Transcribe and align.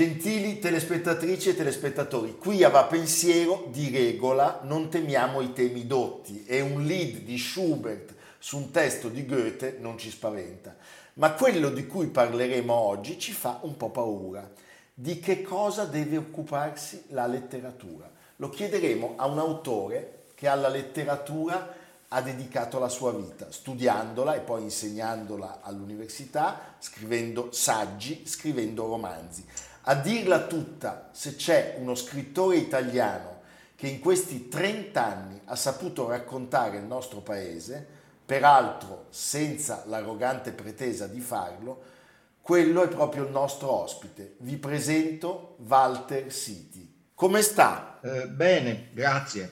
Gentili 0.00 0.58
telespettatrici 0.58 1.50
e 1.50 1.54
telespettatori, 1.54 2.38
qui 2.38 2.64
a 2.64 2.70
Va 2.70 2.84
Pensiero 2.84 3.66
di 3.70 3.90
regola 3.90 4.60
non 4.62 4.88
temiamo 4.88 5.42
i 5.42 5.52
temi 5.52 5.86
dotti 5.86 6.42
e 6.46 6.62
un 6.62 6.86
lead 6.86 7.18
di 7.18 7.36
Schubert 7.36 8.14
su 8.38 8.56
un 8.56 8.70
testo 8.70 9.10
di 9.10 9.26
Goethe 9.26 9.76
non 9.78 9.98
ci 9.98 10.08
spaventa, 10.08 10.74
ma 11.16 11.32
quello 11.32 11.68
di 11.68 11.86
cui 11.86 12.06
parleremo 12.06 12.72
oggi 12.72 13.18
ci 13.18 13.32
fa 13.32 13.58
un 13.64 13.76
po' 13.76 13.90
paura. 13.90 14.50
Di 14.94 15.20
che 15.20 15.42
cosa 15.42 15.84
deve 15.84 16.16
occuparsi 16.16 17.04
la 17.08 17.26
letteratura? 17.26 18.10
Lo 18.36 18.48
chiederemo 18.48 19.16
a 19.16 19.26
un 19.26 19.38
autore 19.38 20.22
che 20.34 20.48
alla 20.48 20.68
letteratura 20.68 21.76
ha 22.08 22.22
dedicato 22.22 22.78
la 22.78 22.88
sua 22.88 23.12
vita, 23.12 23.52
studiandola 23.52 24.34
e 24.34 24.40
poi 24.40 24.62
insegnandola 24.62 25.60
all'università, 25.60 26.74
scrivendo 26.78 27.52
saggi, 27.52 28.22
scrivendo 28.24 28.86
romanzi. 28.86 29.44
A 29.82 29.94
dirla 29.94 30.46
tutta, 30.46 31.08
se 31.12 31.36
c'è 31.36 31.76
uno 31.78 31.94
scrittore 31.94 32.56
italiano 32.56 33.40
che 33.76 33.88
in 33.88 33.98
questi 33.98 34.48
30 34.48 35.04
anni 35.04 35.40
ha 35.46 35.56
saputo 35.56 36.06
raccontare 36.06 36.76
il 36.76 36.84
nostro 36.84 37.20
paese, 37.20 37.86
peraltro 38.26 39.06
senza 39.08 39.84
l'arrogante 39.86 40.52
pretesa 40.52 41.06
di 41.06 41.20
farlo, 41.20 41.82
quello 42.42 42.82
è 42.82 42.88
proprio 42.88 43.24
il 43.24 43.30
nostro 43.30 43.70
ospite. 43.70 44.34
Vi 44.38 44.56
presento 44.58 45.56
Walter 45.66 46.30
Siti. 46.30 46.86
Come 47.14 47.40
sta? 47.40 47.98
Eh, 48.02 48.26
bene, 48.28 48.88
grazie. 48.92 49.50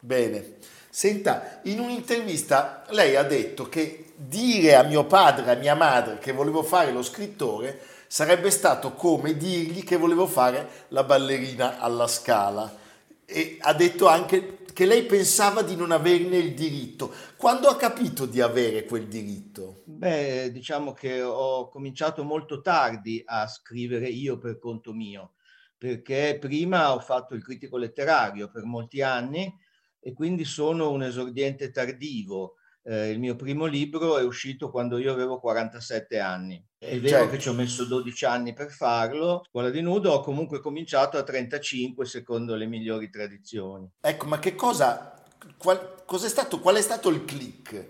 Bene. 0.00 0.56
Senta, 0.90 1.60
in 1.64 1.78
un'intervista 1.78 2.84
lei 2.88 3.14
ha 3.14 3.22
detto 3.22 3.68
che 3.68 4.12
dire 4.16 4.74
a 4.74 4.82
mio 4.82 5.04
padre 5.04 5.46
e 5.46 5.50
a 5.50 5.58
mia 5.58 5.74
madre 5.74 6.18
che 6.18 6.32
volevo 6.32 6.62
fare 6.62 6.90
lo 6.90 7.02
scrittore 7.02 7.80
sarebbe 8.08 8.50
stato 8.50 8.94
come 8.94 9.36
dirgli 9.36 9.84
che 9.84 9.96
volevo 9.96 10.26
fare 10.26 10.86
la 10.88 11.04
ballerina 11.04 11.78
alla 11.78 12.08
scala. 12.08 12.86
E 13.24 13.58
ha 13.60 13.72
detto 13.74 14.08
anche 14.08 14.58
che 14.72 14.86
lei 14.86 15.04
pensava 15.04 15.62
di 15.62 15.76
non 15.76 15.92
averne 15.92 16.38
il 16.38 16.54
diritto. 16.54 17.12
Quando 17.36 17.68
ha 17.68 17.76
capito 17.76 18.26
di 18.26 18.40
avere 18.40 18.84
quel 18.84 19.06
diritto? 19.06 19.82
Beh, 19.84 20.50
diciamo 20.50 20.92
che 20.92 21.22
ho 21.22 21.68
cominciato 21.68 22.24
molto 22.24 22.60
tardi 22.60 23.22
a 23.24 23.46
scrivere 23.46 24.08
io 24.08 24.38
per 24.38 24.58
conto 24.58 24.92
mio, 24.92 25.34
perché 25.76 26.38
prima 26.40 26.94
ho 26.94 27.00
fatto 27.00 27.34
il 27.34 27.44
critico 27.44 27.76
letterario 27.76 28.50
per 28.50 28.64
molti 28.64 29.02
anni 29.02 29.54
e 30.00 30.12
quindi 30.14 30.44
sono 30.44 30.90
un 30.90 31.02
esordiente 31.02 31.70
tardivo 31.70 32.54
eh, 32.88 33.10
il 33.10 33.18
mio 33.18 33.36
primo 33.36 33.66
libro 33.66 34.16
è 34.16 34.22
uscito 34.22 34.70
quando 34.70 34.96
io 34.96 35.12
avevo 35.12 35.38
47 35.38 36.18
anni. 36.18 36.64
È 36.78 37.00
vero 37.00 37.08
certo. 37.08 37.30
che 37.30 37.38
ci 37.40 37.48
ho 37.48 37.52
messo 37.54 37.84
12 37.84 38.24
anni 38.24 38.52
per 38.52 38.70
farlo. 38.70 39.44
Scuola 39.48 39.70
di 39.70 39.80
nudo 39.80 40.12
ho 40.12 40.20
comunque 40.20 40.60
cominciato 40.60 41.18
a 41.18 41.24
35 41.24 42.06
secondo 42.06 42.54
le 42.54 42.66
migliori 42.66 43.10
tradizioni. 43.10 43.90
Ecco, 44.00 44.26
ma 44.26 44.38
che 44.38 44.54
cosa, 44.54 45.20
qual, 45.56 46.04
cos'è 46.06 46.28
stato, 46.28 46.60
qual 46.60 46.76
è 46.76 46.80
stato 46.80 47.08
il 47.08 47.24
click? 47.24 47.86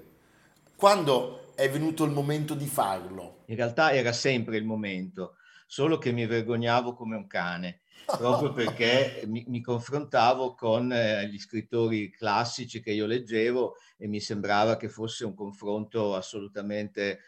Quando 0.75 1.55
è 1.55 1.69
venuto 1.69 2.05
il 2.05 2.13
momento 2.13 2.55
di 2.55 2.67
farlo? 2.67 3.43
In 3.47 3.57
realtà 3.57 3.93
era 3.93 4.13
sempre 4.13 4.57
il 4.57 4.65
momento, 4.65 5.35
solo 5.67 5.99
che 5.99 6.11
mi 6.11 6.25
vergognavo 6.25 6.95
come 6.95 7.17
un 7.17 7.27
cane 7.27 7.83
proprio 8.17 8.53
perché 8.53 9.23
mi, 9.27 9.45
mi 9.49 9.61
confrontavo 9.61 10.55
con 10.55 10.91
eh, 10.93 11.29
gli 11.29 11.39
scrittori 11.39 12.11
classici 12.11 12.81
che 12.81 12.93
io 12.93 13.07
leggevo 13.07 13.75
e 13.99 14.07
mi 14.07 14.21
sembrava 14.21 14.77
che 14.77 14.89
fosse 14.89 15.25
un 15.25 15.35
confronto 15.35 16.15
assolutamente 16.15 17.21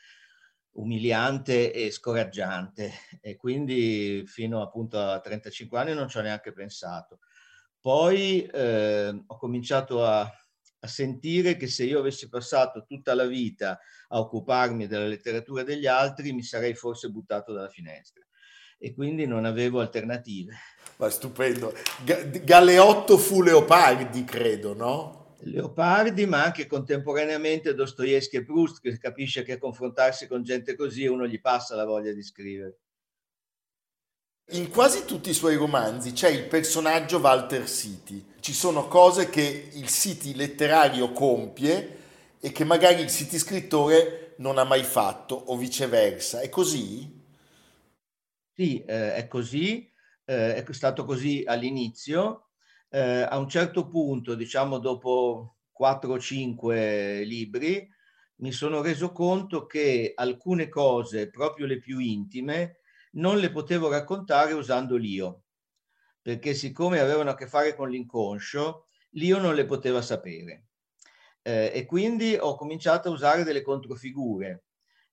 umiliante 0.72 1.72
e 1.72 1.90
scoraggiante 1.90 2.92
e 3.20 3.36
quindi 3.36 4.22
fino 4.26 4.62
appunto 4.62 4.98
a 4.98 5.20
35 5.20 5.78
anni 5.78 5.94
non 5.94 6.08
ci 6.08 6.18
ho 6.18 6.22
neanche 6.22 6.52
pensato. 6.52 7.20
Poi 7.80 8.44
eh, 8.44 9.22
ho 9.26 9.36
cominciato 9.38 10.04
a, 10.04 10.20
a 10.20 10.86
sentire 10.86 11.56
che 11.56 11.66
se 11.66 11.84
io 11.84 11.98
avessi 11.98 12.28
passato 12.28 12.84
tutta 12.84 13.14
la 13.14 13.26
vita 13.26 13.78
a 14.08 14.18
occuparmi 14.18 14.86
della 14.86 15.06
letteratura 15.06 15.62
degli 15.62 15.86
altri 15.86 16.32
mi 16.32 16.42
sarei 16.42 16.74
forse 16.74 17.08
buttato 17.08 17.52
dalla 17.52 17.68
finestra 17.68 18.24
e 18.82 18.94
quindi 18.94 19.26
non 19.26 19.44
avevo 19.44 19.80
alternative. 19.80 20.54
Ma 20.96 21.10
stupendo. 21.10 21.74
Galeotto 22.02 23.18
fu 23.18 23.42
Leopardi, 23.42 24.24
credo, 24.24 24.74
no? 24.74 25.19
Leopardi, 25.42 26.26
ma 26.26 26.44
anche 26.44 26.66
contemporaneamente 26.66 27.74
Dostoevsky 27.74 28.38
e 28.38 28.44
Proust, 28.44 28.80
che 28.80 28.98
capisce 28.98 29.42
che 29.42 29.58
confrontarsi 29.58 30.26
con 30.26 30.42
gente 30.42 30.74
così 30.76 31.06
uno 31.06 31.26
gli 31.26 31.40
passa 31.40 31.74
la 31.74 31.84
voglia 31.84 32.12
di 32.12 32.22
scrivere. 32.22 32.78
In 34.52 34.68
quasi 34.68 35.04
tutti 35.04 35.30
i 35.30 35.34
suoi 35.34 35.54
romanzi 35.54 36.12
c'è 36.12 36.28
il 36.28 36.48
personaggio 36.48 37.18
Walter 37.18 37.68
City. 37.68 38.32
Ci 38.40 38.52
sono 38.52 38.88
cose 38.88 39.30
che 39.30 39.70
il 39.72 39.88
City 39.88 40.34
letterario 40.34 41.12
compie 41.12 41.98
e 42.40 42.50
che 42.50 42.64
magari 42.64 43.00
il 43.00 43.10
City 43.10 43.38
scrittore 43.38 44.34
non 44.38 44.58
ha 44.58 44.64
mai 44.64 44.82
fatto 44.82 45.36
o 45.36 45.56
viceversa. 45.56 46.40
È 46.40 46.48
così? 46.48 47.18
Sì, 48.52 48.82
eh, 48.84 49.14
è 49.14 49.28
così, 49.28 49.88
eh, 50.24 50.56
è 50.56 50.72
stato 50.72 51.04
così 51.04 51.44
all'inizio. 51.46 52.49
Eh, 52.92 53.22
a 53.22 53.38
un 53.38 53.48
certo 53.48 53.86
punto, 53.86 54.34
diciamo 54.34 54.78
dopo 54.78 55.58
4 55.70 56.12
o 56.12 56.18
5 56.18 57.22
libri, 57.22 57.88
mi 58.38 58.50
sono 58.52 58.82
reso 58.82 59.12
conto 59.12 59.66
che 59.66 60.12
alcune 60.14 60.68
cose, 60.68 61.30
proprio 61.30 61.66
le 61.66 61.78
più 61.78 61.98
intime, 62.00 62.78
non 63.12 63.38
le 63.38 63.50
potevo 63.50 63.88
raccontare 63.88 64.54
usando 64.54 64.96
l'io, 64.96 65.44
perché 66.20 66.52
siccome 66.54 66.98
avevano 66.98 67.30
a 67.30 67.34
che 67.34 67.46
fare 67.46 67.76
con 67.76 67.90
l'inconscio, 67.90 68.86
l'io 69.10 69.38
non 69.38 69.54
le 69.54 69.66
poteva 69.66 70.02
sapere. 70.02 70.66
Eh, 71.42 71.70
e 71.72 71.86
quindi 71.86 72.36
ho 72.38 72.56
cominciato 72.56 73.08
a 73.08 73.12
usare 73.12 73.44
delle 73.44 73.62
controfigure 73.62 74.64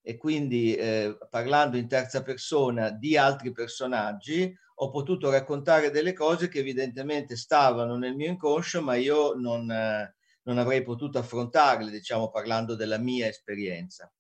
e 0.02 0.18
quindi 0.18 0.74
eh, 0.76 1.18
parlando 1.30 1.78
in 1.78 1.88
terza 1.88 2.24
persona 2.24 2.90
di 2.90 3.18
altri 3.18 3.52
personaggi 3.52 4.54
ho 4.80 4.90
potuto 4.90 5.30
raccontare 5.30 5.90
delle 5.90 6.14
cose 6.14 6.50
che 6.50 6.60
evidentemente 6.60 7.36
stavano 7.36 7.98
nel 7.98 8.16
mio 8.16 8.30
inconscio 8.30 8.82
ma 8.82 8.96
io 8.96 9.34
non, 9.34 9.70
eh, 9.72 10.16
non 10.44 10.58
avrei 10.58 10.84
potuto 10.84 11.18
affrontarle 11.18 11.90
diciamo 11.90 12.30
parlando 12.30 12.76
della 12.76 12.98
mia 12.98 13.28
esperienza. 13.28 14.12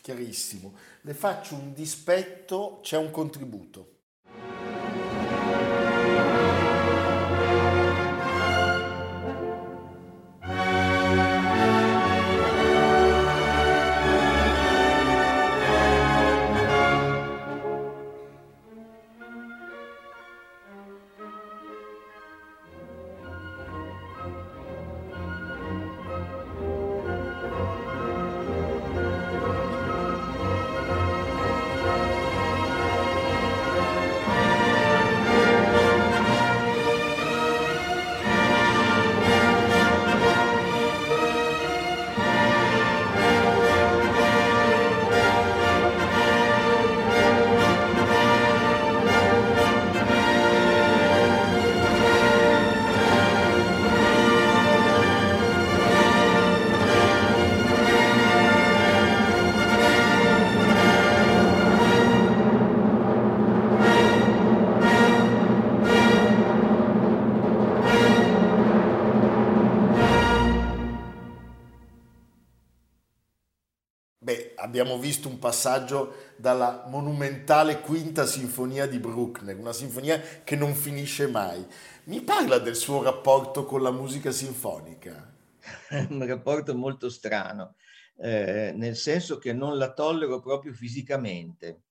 Chiarissimo. 0.00 0.76
Le 1.02 1.14
faccio 1.14 1.56
un 1.56 1.72
dispetto, 1.72 2.78
c'è 2.80 2.96
un 2.96 3.10
contributo. 3.10 3.95
Abbiamo 74.78 74.98
visto 74.98 75.28
un 75.28 75.38
passaggio 75.38 76.34
dalla 76.36 76.84
monumentale 76.88 77.80
quinta 77.80 78.26
sinfonia 78.26 78.86
di 78.86 78.98
Bruckner, 78.98 79.58
una 79.58 79.72
sinfonia 79.72 80.20
che 80.44 80.54
non 80.54 80.74
finisce 80.74 81.26
mai. 81.28 81.64
Mi 82.04 82.20
parla 82.20 82.58
del 82.58 82.76
suo 82.76 83.02
rapporto 83.02 83.64
con 83.64 83.80
la 83.80 83.90
musica 83.90 84.30
sinfonica? 84.30 85.32
un 86.10 86.26
rapporto 86.26 86.74
molto 86.76 87.08
strano, 87.08 87.76
eh, 88.18 88.74
nel 88.76 88.96
senso 88.96 89.38
che 89.38 89.54
non 89.54 89.78
la 89.78 89.94
tollero 89.94 90.40
proprio 90.40 90.74
fisicamente. 90.74 91.84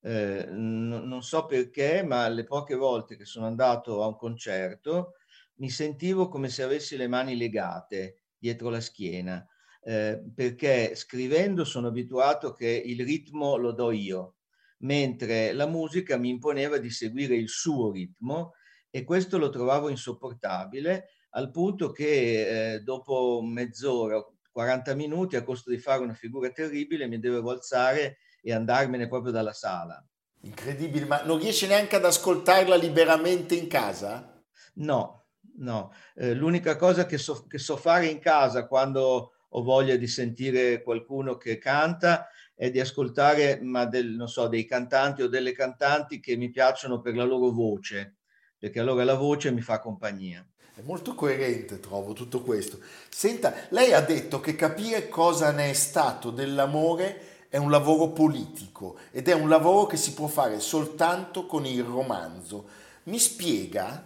Eh, 0.00 0.46
n- 0.48 1.02
non 1.04 1.22
so 1.22 1.46
perché, 1.46 2.04
ma 2.04 2.28
le 2.28 2.44
poche 2.44 2.76
volte 2.76 3.16
che 3.16 3.24
sono 3.24 3.46
andato 3.46 4.04
a 4.04 4.06
un 4.06 4.16
concerto 4.16 5.14
mi 5.56 5.70
sentivo 5.70 6.28
come 6.28 6.48
se 6.48 6.62
avessi 6.62 6.96
le 6.96 7.08
mani 7.08 7.36
legate 7.36 8.22
dietro 8.38 8.68
la 8.70 8.80
schiena, 8.80 9.44
eh, 9.84 10.22
perché 10.34 10.94
scrivendo 10.94 11.64
sono 11.64 11.88
abituato 11.88 12.52
che 12.52 12.68
il 12.68 13.04
ritmo 13.04 13.56
lo 13.56 13.72
do 13.72 13.90
io, 13.90 14.36
mentre 14.78 15.52
la 15.52 15.66
musica 15.66 16.16
mi 16.16 16.28
imponeva 16.28 16.78
di 16.78 16.90
seguire 16.90 17.34
il 17.34 17.48
suo 17.48 17.90
ritmo 17.90 18.54
e 18.90 19.04
questo 19.04 19.38
lo 19.38 19.48
trovavo 19.48 19.88
insopportabile 19.88 21.08
al 21.30 21.50
punto 21.50 21.90
che 21.90 22.74
eh, 22.74 22.80
dopo 22.80 23.40
mezz'ora, 23.42 24.22
40 24.50 24.94
minuti, 24.94 25.36
a 25.36 25.42
costo 25.42 25.70
di 25.70 25.78
fare 25.78 26.02
una 26.02 26.14
figura 26.14 26.50
terribile, 26.50 27.06
mi 27.06 27.18
dovevo 27.18 27.50
alzare 27.50 28.18
e 28.42 28.52
andarmene 28.52 29.08
proprio 29.08 29.32
dalla 29.32 29.54
sala. 29.54 30.04
Incredibile, 30.42 31.06
ma 31.06 31.22
non 31.22 31.38
riesci 31.38 31.66
neanche 31.66 31.96
ad 31.96 32.04
ascoltarla 32.04 32.76
liberamente 32.76 33.54
in 33.54 33.66
casa? 33.68 34.42
No, 34.74 35.26
no. 35.56 35.92
Eh, 36.14 36.34
l'unica 36.34 36.76
cosa 36.76 37.06
che 37.06 37.16
so, 37.16 37.46
che 37.46 37.58
so 37.58 37.76
fare 37.76 38.06
in 38.08 38.18
casa 38.18 38.66
quando 38.66 39.32
ho 39.54 39.62
voglia 39.62 39.96
di 39.96 40.06
sentire 40.06 40.82
qualcuno 40.82 41.36
che 41.36 41.58
canta 41.58 42.28
è 42.54 42.70
di 42.70 42.80
ascoltare 42.80 43.60
ma 43.60 43.86
del, 43.86 44.22
so, 44.26 44.46
dei 44.48 44.64
cantanti 44.64 45.22
o 45.22 45.28
delle 45.28 45.52
cantanti 45.52 46.20
che 46.20 46.36
mi 46.36 46.50
piacciono 46.50 47.00
per 47.00 47.16
la 47.16 47.24
loro 47.24 47.50
voce, 47.50 48.16
perché 48.58 48.80
allora 48.80 49.04
la 49.04 49.14
voce 49.14 49.50
mi 49.50 49.60
fa 49.62 49.78
compagnia. 49.80 50.46
È 50.74 50.80
molto 50.82 51.14
coerente, 51.14 51.80
trovo, 51.80 52.12
tutto 52.12 52.40
questo. 52.40 52.78
Senta, 53.10 53.52
lei 53.70 53.92
ha 53.92 54.00
detto 54.00 54.40
che 54.40 54.54
capire 54.54 55.08
cosa 55.08 55.50
ne 55.50 55.70
è 55.70 55.72
stato 55.74 56.30
dell'amore 56.30 57.30
è 57.52 57.58
un 57.58 57.70
lavoro 57.70 58.12
politico 58.12 58.96
ed 59.10 59.28
è 59.28 59.34
un 59.34 59.50
lavoro 59.50 59.84
che 59.84 59.98
si 59.98 60.14
può 60.14 60.26
fare 60.26 60.58
soltanto 60.60 61.44
con 61.44 61.66
il 61.66 61.82
romanzo. 61.82 62.66
Mi 63.04 63.18
spiega? 63.18 64.02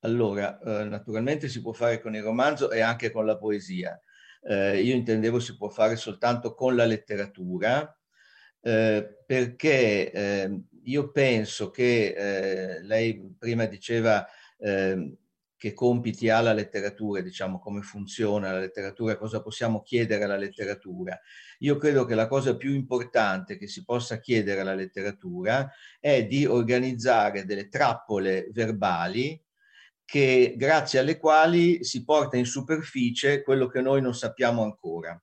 Allora, 0.00 0.58
eh, 0.58 0.84
naturalmente 0.84 1.48
si 1.48 1.62
può 1.62 1.72
fare 1.72 2.02
con 2.02 2.14
il 2.14 2.22
romanzo 2.22 2.70
e 2.70 2.80
anche 2.80 3.10
con 3.10 3.24
la 3.24 3.38
poesia. 3.38 3.98
Eh, 4.48 4.80
io 4.82 4.94
intendevo 4.94 5.40
si 5.40 5.56
può 5.56 5.68
fare 5.68 5.96
soltanto 5.96 6.54
con 6.54 6.76
la 6.76 6.84
letteratura, 6.84 7.98
eh, 8.60 9.22
perché 9.26 10.12
eh, 10.12 10.60
io 10.84 11.10
penso 11.10 11.70
che 11.70 12.14
eh, 12.16 12.82
lei 12.82 13.34
prima 13.38 13.66
diceva 13.66 14.26
eh, 14.58 15.16
che 15.56 15.72
compiti 15.72 16.28
ha 16.28 16.40
la 16.40 16.52
letteratura, 16.52 17.22
diciamo 17.22 17.58
come 17.58 17.80
funziona 17.80 18.52
la 18.52 18.60
letteratura, 18.60 19.16
cosa 19.16 19.40
possiamo 19.42 19.82
chiedere 19.82 20.24
alla 20.24 20.36
letteratura. 20.36 21.18
Io 21.60 21.76
credo 21.76 22.04
che 22.04 22.14
la 22.14 22.28
cosa 22.28 22.56
più 22.56 22.72
importante 22.72 23.56
che 23.56 23.66
si 23.66 23.82
possa 23.84 24.20
chiedere 24.20 24.60
alla 24.60 24.74
letteratura 24.74 25.70
è 25.98 26.26
di 26.26 26.44
organizzare 26.44 27.44
delle 27.44 27.68
trappole 27.68 28.48
verbali 28.52 29.42
che, 30.06 30.54
grazie 30.56 31.00
alle 31.00 31.18
quali 31.18 31.84
si 31.84 32.02
porta 32.04 32.38
in 32.38 32.46
superficie 32.46 33.42
quello 33.42 33.66
che 33.66 33.82
noi 33.82 34.00
non 34.00 34.14
sappiamo 34.14 34.62
ancora 34.62 35.20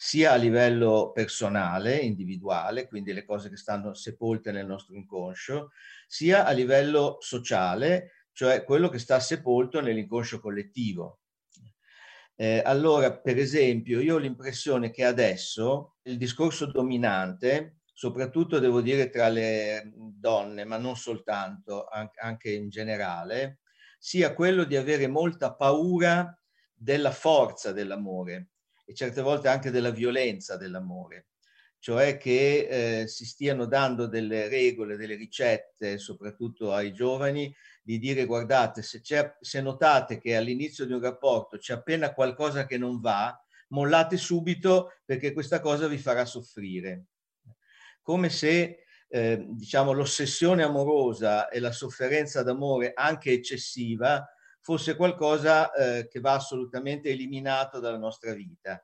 sia 0.00 0.30
a 0.30 0.36
livello 0.36 1.10
personale, 1.12 1.96
individuale, 1.96 2.86
quindi 2.86 3.12
le 3.12 3.24
cose 3.24 3.48
che 3.48 3.56
stanno 3.56 3.94
sepolte 3.94 4.52
nel 4.52 4.64
nostro 4.64 4.94
inconscio, 4.94 5.72
sia 6.06 6.46
a 6.46 6.52
livello 6.52 7.16
sociale, 7.18 8.26
cioè 8.30 8.62
quello 8.62 8.88
che 8.90 9.00
sta 9.00 9.18
sepolto 9.18 9.80
nell'inconscio 9.80 10.38
collettivo. 10.38 11.22
Eh, 12.36 12.62
allora, 12.64 13.18
per 13.18 13.38
esempio, 13.38 14.00
io 14.00 14.14
ho 14.14 14.18
l'impressione 14.18 14.92
che 14.92 15.04
adesso 15.04 15.96
il 16.02 16.16
discorso 16.16 16.66
dominante, 16.66 17.78
soprattutto 17.92 18.60
devo 18.60 18.80
dire 18.80 19.10
tra 19.10 19.28
le 19.28 19.90
donne, 19.96 20.64
ma 20.64 20.76
non 20.76 20.94
soltanto, 20.94 21.88
anche 21.88 22.52
in 22.52 22.68
generale, 22.68 23.62
sia 23.98 24.32
quello 24.32 24.64
di 24.64 24.76
avere 24.76 25.06
molta 25.08 25.54
paura 25.54 26.32
della 26.72 27.10
forza 27.10 27.72
dell'amore 27.72 28.50
e 28.86 28.94
certe 28.94 29.20
volte 29.20 29.48
anche 29.48 29.70
della 29.70 29.90
violenza 29.90 30.56
dell'amore 30.56 31.26
cioè 31.80 32.16
che 32.16 33.02
eh, 33.02 33.06
si 33.06 33.24
stiano 33.24 33.64
dando 33.66 34.06
delle 34.06 34.48
regole, 34.48 34.96
delle 34.96 35.14
ricette, 35.14 35.98
soprattutto 35.98 36.72
ai 36.72 36.92
giovani, 36.92 37.54
di 37.82 37.98
dire 37.98 38.24
guardate, 38.24 38.82
se, 38.82 39.00
se 39.40 39.60
notate 39.60 40.18
che 40.18 40.36
all'inizio 40.36 40.84
di 40.84 40.92
un 40.92 41.00
rapporto 41.00 41.56
c'è 41.56 41.74
appena 41.74 42.12
qualcosa 42.12 42.66
che 42.66 42.78
non 42.78 43.00
va, 43.00 43.34
mollate 43.68 44.16
subito 44.16 44.94
perché 45.04 45.32
questa 45.32 45.60
cosa 45.60 45.86
vi 45.86 45.98
farà 45.98 46.24
soffrire. 46.24 47.06
Come 48.02 48.28
se 48.28 48.84
eh, 49.08 49.44
diciamo, 49.48 49.92
l'ossessione 49.92 50.62
amorosa 50.62 51.48
e 51.48 51.60
la 51.60 51.72
sofferenza 51.72 52.42
d'amore, 52.42 52.92
anche 52.94 53.32
eccessiva, 53.32 54.26
fosse 54.60 54.96
qualcosa 54.96 55.72
eh, 55.72 56.08
che 56.08 56.20
va 56.20 56.34
assolutamente 56.34 57.08
eliminato 57.08 57.80
dalla 57.80 57.98
nostra 57.98 58.34
vita. 58.34 58.82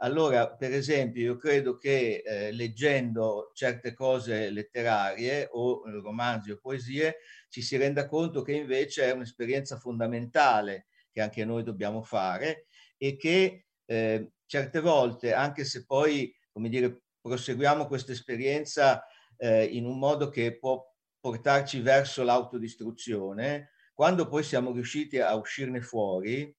Allora, 0.00 0.54
per 0.54 0.72
esempio, 0.72 1.22
io 1.22 1.36
credo 1.36 1.76
che 1.76 2.22
eh, 2.24 2.52
leggendo 2.52 3.50
certe 3.52 3.94
cose 3.94 4.48
letterarie 4.50 5.48
o 5.50 5.82
eh, 5.84 6.00
romanzi 6.00 6.52
o 6.52 6.58
poesie 6.60 7.16
ci 7.48 7.62
si 7.62 7.76
renda 7.76 8.06
conto 8.06 8.42
che 8.42 8.52
invece 8.52 9.06
è 9.06 9.10
un'esperienza 9.10 9.76
fondamentale 9.76 10.86
che 11.10 11.20
anche 11.20 11.44
noi 11.44 11.64
dobbiamo 11.64 12.00
fare 12.02 12.66
e 12.96 13.16
che 13.16 13.66
eh, 13.86 14.30
certe 14.46 14.78
volte, 14.80 15.32
anche 15.32 15.64
se 15.64 15.84
poi, 15.84 16.32
come 16.52 16.68
dire, 16.68 17.02
proseguiamo 17.20 17.88
questa 17.88 18.12
esperienza 18.12 19.04
eh, 19.38 19.64
in 19.64 19.86
un 19.86 19.98
modo 19.98 20.28
che 20.28 20.58
può 20.58 20.84
portarci 21.18 21.80
verso 21.80 22.22
l'autodistruzione, 22.22 23.70
quando 23.94 24.28
poi 24.28 24.42
siamo 24.42 24.72
riusciti 24.72 25.18
a 25.18 25.34
uscirne 25.34 25.80
fuori, 25.80 26.54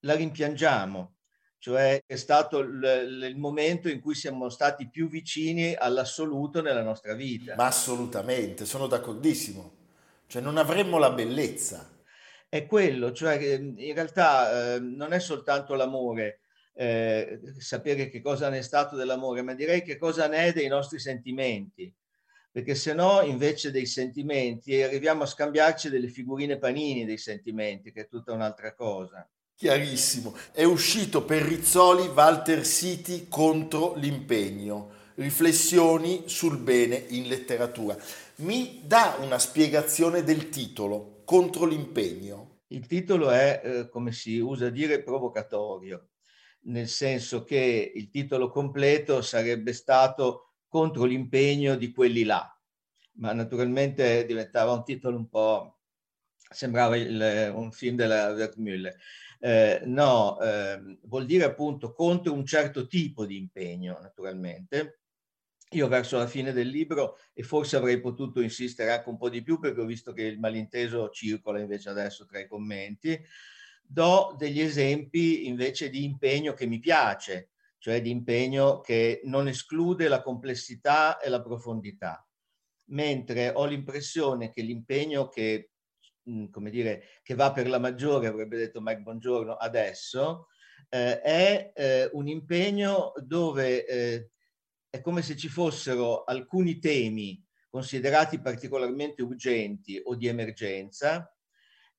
la 0.00 0.14
rimpiangiamo 0.14 1.16
cioè 1.66 2.00
è 2.06 2.14
stato 2.14 2.60
il, 2.60 3.24
il, 3.28 3.36
momento 3.36 3.88
in 3.88 4.00
cui 4.00 4.14
siamo 4.14 4.48
stati 4.50 4.88
più 4.88 5.08
vicini 5.08 5.74
all'assoluto 5.74 6.62
nella 6.62 6.84
nostra 6.84 7.14
vita. 7.14 7.56
Ma 7.56 7.66
assolutamente, 7.66 8.64
sono 8.64 8.86
d'accordissimo. 8.86 9.74
Cioè 10.28 10.42
non 10.42 10.58
avremmo 10.58 10.98
la 10.98 11.10
bellezza. 11.10 11.90
È 12.48 12.66
quello, 12.66 13.10
cioè 13.10 13.34
in 13.54 13.94
realtà 13.94 14.74
eh, 14.74 14.78
non 14.78 15.12
è 15.12 15.18
soltanto 15.18 15.74
l'amore, 15.74 16.42
eh, 16.78 17.40
sapere 17.58 18.10
che 18.10 18.20
cosa 18.20 18.50
ne 18.50 18.58
è 18.58 18.62
stato 18.62 18.96
dell'amore, 18.96 19.42
ma 19.42 19.54
direi 19.54 19.82
che 19.82 19.96
cosa 19.96 20.28
ne 20.28 20.44
è 20.46 20.52
dei 20.52 20.68
nostri 20.68 20.98
sentimenti. 20.98 21.92
Perché 22.52 22.74
se 22.74 22.92
no, 22.92 23.22
invece 23.22 23.70
dei 23.70 23.86
sentimenti, 23.86 24.80
arriviamo 24.82 25.22
a 25.22 25.26
scambiarci 25.26 25.90
delle 25.90 26.08
figurine 26.08 26.58
panini 26.58 27.04
dei 27.04 27.18
sentimenti, 27.18 27.92
che 27.92 28.02
è 28.02 28.08
tutta 28.08 28.32
un'altra 28.32 28.74
cosa. 28.74 29.28
Chiarissimo. 29.54 30.34
È 30.52 30.64
uscito 30.64 31.24
per 31.24 31.42
Rizzoli 31.42 32.08
Walter 32.08 32.64
City 32.64 33.26
contro 33.28 33.94
l'impegno. 33.94 34.92
Riflessioni 35.14 36.24
sul 36.26 36.58
bene 36.58 37.04
in 37.08 37.26
letteratura. 37.26 37.96
Mi 38.36 38.82
dà 38.84 39.16
una 39.20 39.38
spiegazione 39.38 40.22
del 40.22 40.50
titolo, 40.50 41.22
contro 41.24 41.64
l'impegno? 41.64 42.60
Il 42.68 42.86
titolo 42.86 43.30
è, 43.30 43.60
eh, 43.64 43.88
come 43.88 44.12
si 44.12 44.38
usa 44.38 44.68
dire, 44.68 45.02
provocatorio, 45.02 46.08
nel 46.66 46.88
senso 46.88 47.44
che 47.44 47.92
il 47.94 48.08
titolo 48.08 48.48
completo 48.48 49.22
sarebbe 49.22 49.72
stato 49.72 50.54
contro 50.68 51.04
l'impegno 51.04 51.76
di 51.76 51.92
quelli 51.92 52.24
là, 52.24 52.50
ma 53.14 53.32
naturalmente 53.32 54.24
diventava 54.26 54.72
un 54.72 54.84
titolo 54.84 55.16
un 55.16 55.28
po', 55.28 55.78
sembrava 56.36 56.96
il, 56.96 57.52
un 57.54 57.72
film 57.72 57.96
della 57.96 58.32
Wertmüller. 58.32 58.96
Eh, 59.38 59.82
no, 59.84 60.40
eh, 60.40 60.98
vuol 61.02 61.26
dire 61.26 61.44
appunto 61.44 61.92
contro 61.92 62.32
un 62.32 62.44
certo 62.44 62.86
tipo 62.86 63.26
di 63.26 63.36
impegno, 63.36 63.98
naturalmente. 64.00 65.00
Io 65.70 65.88
verso 65.88 66.16
la 66.16 66.26
fine 66.26 66.52
del 66.52 66.68
libro, 66.68 67.18
e 67.34 67.42
forse 67.42 67.76
avrei 67.76 68.00
potuto 68.00 68.40
insistere 68.40 68.92
anche 68.92 69.08
un 69.08 69.16
po' 69.16 69.28
di 69.28 69.42
più 69.42 69.58
perché 69.58 69.80
ho 69.80 69.84
visto 69.84 70.12
che 70.12 70.22
il 70.22 70.38
malinteso 70.38 71.10
circola 71.10 71.60
invece 71.60 71.88
adesso 71.90 72.24
tra 72.24 72.38
i 72.38 72.46
commenti, 72.46 73.20
do 73.88 74.34
degli 74.36 74.60
esempi 74.60 75.46
invece 75.46 75.90
di 75.90 76.04
impegno 76.04 76.52
che 76.52 76.66
mi 76.66 76.78
piace, 76.78 77.50
cioè 77.78 78.00
di 78.00 78.10
impegno 78.10 78.80
che 78.80 79.20
non 79.24 79.48
esclude 79.48 80.08
la 80.08 80.22
complessità 80.22 81.18
e 81.18 81.28
la 81.28 81.42
profondità, 81.42 82.26
mentre 82.90 83.52
ho 83.54 83.64
l'impressione 83.64 84.50
che 84.50 84.62
l'impegno 84.62 85.28
che 85.28 85.70
come 86.50 86.70
dire, 86.70 87.04
che 87.22 87.34
va 87.34 87.52
per 87.52 87.68
la 87.68 87.78
maggiore, 87.78 88.26
avrebbe 88.26 88.56
detto 88.56 88.80
Mike 88.80 89.02
Buongiorno, 89.02 89.54
adesso, 89.54 90.48
eh, 90.88 91.20
è 91.20 91.72
eh, 91.74 92.10
un 92.12 92.28
impegno 92.28 93.12
dove 93.16 93.86
eh, 93.86 94.30
è 94.90 95.00
come 95.00 95.22
se 95.22 95.36
ci 95.36 95.48
fossero 95.48 96.24
alcuni 96.24 96.78
temi 96.78 97.42
considerati 97.68 98.40
particolarmente 98.40 99.22
urgenti 99.22 100.00
o 100.02 100.14
di 100.14 100.26
emergenza 100.26 101.30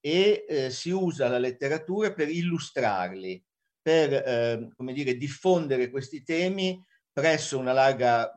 e 0.07 0.45
eh, 0.47 0.69
si 0.69 0.89
usa 0.89 1.27
la 1.27 1.37
letteratura 1.37 2.13
per 2.13 2.29
illustrarli, 2.29 3.43
per 3.81 4.13
eh, 4.13 4.69
come 4.73 4.93
dire, 4.93 5.17
diffondere 5.17 5.89
questi 5.89 6.23
temi 6.23 6.81
presso 7.11 7.57
una 7.57 7.73
larga 7.73 8.33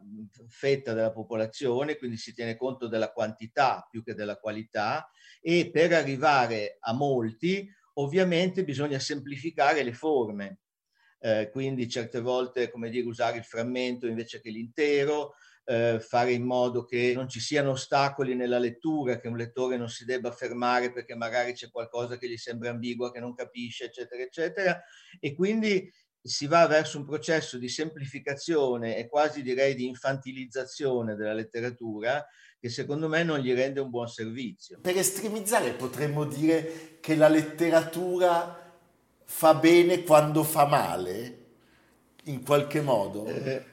fetta 0.48 0.94
della 0.94 1.12
popolazione, 1.12 1.96
quindi 1.96 2.16
si 2.16 2.34
tiene 2.34 2.56
conto 2.56 2.88
della 2.88 3.12
quantità 3.12 3.86
più 3.88 4.02
che 4.02 4.14
della 4.14 4.36
qualità 4.36 5.08
e 5.40 5.70
per 5.70 5.92
arrivare 5.92 6.76
a 6.80 6.92
molti 6.92 7.72
ovviamente 7.94 8.64
bisogna 8.64 8.98
semplificare 8.98 9.84
le 9.84 9.92
forme. 9.92 10.58
Eh, 11.20 11.50
quindi 11.52 11.88
certe 11.88 12.20
volte, 12.20 12.68
come 12.68 12.90
dire, 12.90 13.06
usare 13.06 13.36
il 13.38 13.44
frammento 13.44 14.08
invece 14.08 14.40
che 14.40 14.50
l'intero, 14.50 15.34
eh, 15.70 16.00
fare 16.00 16.32
in 16.32 16.42
modo 16.42 16.84
che 16.84 17.12
non 17.14 17.28
ci 17.28 17.38
siano 17.38 17.70
ostacoli 17.70 18.34
nella 18.34 18.58
lettura, 18.58 19.20
che 19.20 19.28
un 19.28 19.36
lettore 19.36 19.76
non 19.76 19.88
si 19.88 20.04
debba 20.04 20.32
fermare 20.32 20.90
perché 20.90 21.14
magari 21.14 21.52
c'è 21.52 21.70
qualcosa 21.70 22.18
che 22.18 22.28
gli 22.28 22.36
sembra 22.36 22.70
ambigua, 22.70 23.12
che 23.12 23.20
non 23.20 23.34
capisce, 23.36 23.84
eccetera, 23.84 24.20
eccetera. 24.20 24.82
E 25.20 25.32
quindi 25.32 25.88
si 26.20 26.48
va 26.48 26.66
verso 26.66 26.98
un 26.98 27.04
processo 27.04 27.56
di 27.56 27.68
semplificazione 27.68 28.96
e 28.96 29.08
quasi 29.08 29.42
direi 29.42 29.76
di 29.76 29.86
infantilizzazione 29.86 31.14
della 31.14 31.34
letteratura 31.34 32.26
che 32.58 32.68
secondo 32.68 33.08
me 33.08 33.22
non 33.22 33.38
gli 33.38 33.54
rende 33.54 33.78
un 33.78 33.90
buon 33.90 34.08
servizio. 34.08 34.80
Per 34.80 34.96
estremizzare 34.96 35.70
potremmo 35.74 36.24
dire 36.24 36.98
che 37.00 37.14
la 37.14 37.28
letteratura 37.28 38.76
fa 39.24 39.54
bene 39.54 40.02
quando 40.02 40.42
fa 40.42 40.66
male, 40.66 41.38
in 42.24 42.44
qualche 42.44 42.80
modo. 42.80 43.24
Eh, 43.26 43.69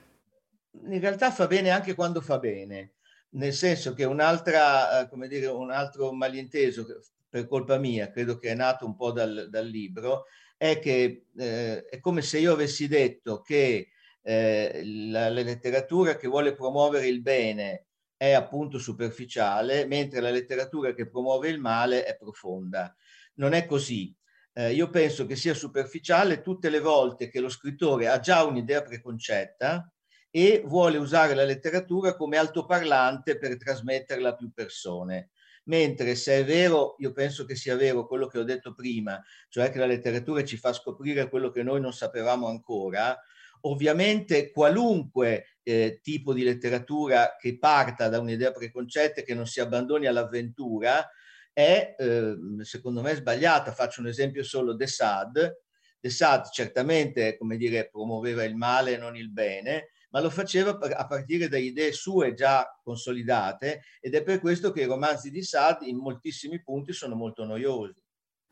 in 0.85 0.99
realtà 0.99 1.31
fa 1.31 1.47
bene 1.47 1.69
anche 1.69 1.95
quando 1.95 2.21
fa 2.21 2.39
bene, 2.39 2.93
nel 3.31 3.53
senso 3.53 3.93
che 3.93 4.05
un'altra, 4.05 5.01
eh, 5.01 5.09
come 5.09 5.27
dire, 5.27 5.47
un 5.47 5.71
altro 5.71 6.11
malinteso 6.13 6.85
per 7.29 7.47
colpa 7.47 7.77
mia, 7.77 8.09
credo 8.09 8.37
che 8.37 8.49
è 8.49 8.55
nato 8.55 8.85
un 8.85 8.95
po' 8.95 9.11
dal, 9.11 9.47
dal 9.49 9.67
libro, 9.67 10.25
è 10.55 10.79
che 10.79 11.25
eh, 11.37 11.85
è 11.85 11.99
come 11.99 12.21
se 12.21 12.39
io 12.39 12.53
avessi 12.53 12.87
detto 12.87 13.41
che 13.41 13.89
eh, 14.21 14.81
la, 14.83 15.29
la, 15.29 15.41
letteratura 15.41 16.15
che 16.15 16.27
vuole 16.27 16.53
promuovere 16.53 17.07
il 17.07 17.21
bene 17.21 17.85
è 18.17 18.31
appunto 18.33 18.79
superficiale, 18.79 19.85
mentre 19.85 20.19
la 20.19 20.31
letteratura 20.31 20.93
che 20.93 21.07
promuove 21.07 21.49
il 21.49 21.59
male 21.59 22.03
è 22.03 22.17
profonda. 22.17 22.93
Non 23.35 23.53
è 23.53 23.65
così. 23.65 24.13
Eh, 24.53 24.73
io 24.73 24.89
penso 24.89 25.27
che 25.27 25.35
sia 25.35 25.53
superficiale 25.53 26.41
tutte 26.41 26.69
le 26.69 26.79
volte 26.79 27.29
che 27.29 27.39
lo 27.39 27.49
scrittore 27.49 28.07
ha 28.07 28.19
già 28.19 28.43
un'idea 28.43 28.81
preconcetta, 28.81 29.91
e 30.37 30.61
vuole 30.63 30.99
usare 30.99 31.33
la 31.33 31.43
letteratura 31.43 32.15
come 32.15 32.37
altoparlante 32.37 33.39
per 33.39 33.57
trasmetterla 33.57 34.29
a 34.29 34.35
più 34.35 34.51
persone. 34.53 35.31
Mentre 35.63 36.13
se 36.13 36.37
è 36.37 36.45
vero, 36.45 36.95
io 36.99 37.11
penso 37.11 37.43
che 37.43 37.55
sia 37.55 37.75
vero 37.75 38.05
quello 38.05 38.27
che 38.27 38.37
ho 38.37 38.43
detto 38.43 38.75
prima, 38.75 39.19
cioè 39.49 39.71
che 39.71 39.79
la 39.79 39.87
letteratura 39.87 40.43
ci 40.43 40.55
fa 40.55 40.73
scoprire 40.73 41.27
quello 41.27 41.49
che 41.49 41.63
noi 41.63 41.81
non 41.81 41.91
sapevamo 41.91 42.49
ancora, 42.49 43.19
ovviamente 43.61 44.51
qualunque 44.51 45.57
eh, 45.63 46.01
tipo 46.03 46.33
di 46.33 46.43
letteratura 46.43 47.35
che 47.35 47.57
parta 47.57 48.07
da 48.07 48.19
un'idea 48.19 48.51
preconcetta 48.51 49.21
e 49.21 49.23
che 49.23 49.33
non 49.33 49.47
si 49.47 49.59
abbandoni 49.59 50.05
all'avventura 50.05 51.03
è, 51.51 51.95
eh, 51.97 52.35
secondo 52.61 53.01
me, 53.01 53.15
sbagliata. 53.15 53.71
Faccio 53.71 54.01
un 54.01 54.07
esempio 54.07 54.43
solo, 54.43 54.75
De 54.75 54.85
Sade. 54.85 55.63
De 55.99 56.11
Sade 56.11 56.49
certamente, 56.51 57.35
come 57.39 57.57
dire, 57.57 57.89
promuoveva 57.89 58.43
il 58.43 58.55
male 58.55 58.93
e 58.93 58.97
non 58.97 59.15
il 59.15 59.31
bene, 59.31 59.89
ma 60.09 60.21
lo 60.21 60.29
faceva 60.29 60.77
a 60.77 61.07
partire 61.07 61.47
da 61.47 61.57
idee 61.57 61.91
sue 61.91 62.33
già 62.33 62.79
consolidate 62.83 63.83
ed 63.99 64.15
è 64.15 64.23
per 64.23 64.39
questo 64.39 64.71
che 64.71 64.81
i 64.81 64.85
romanzi 64.85 65.31
di 65.31 65.43
Sade 65.43 65.85
in 65.85 65.97
moltissimi 65.97 66.61
punti 66.61 66.93
sono 66.93 67.15
molto 67.15 67.43
noiosi. 67.43 68.01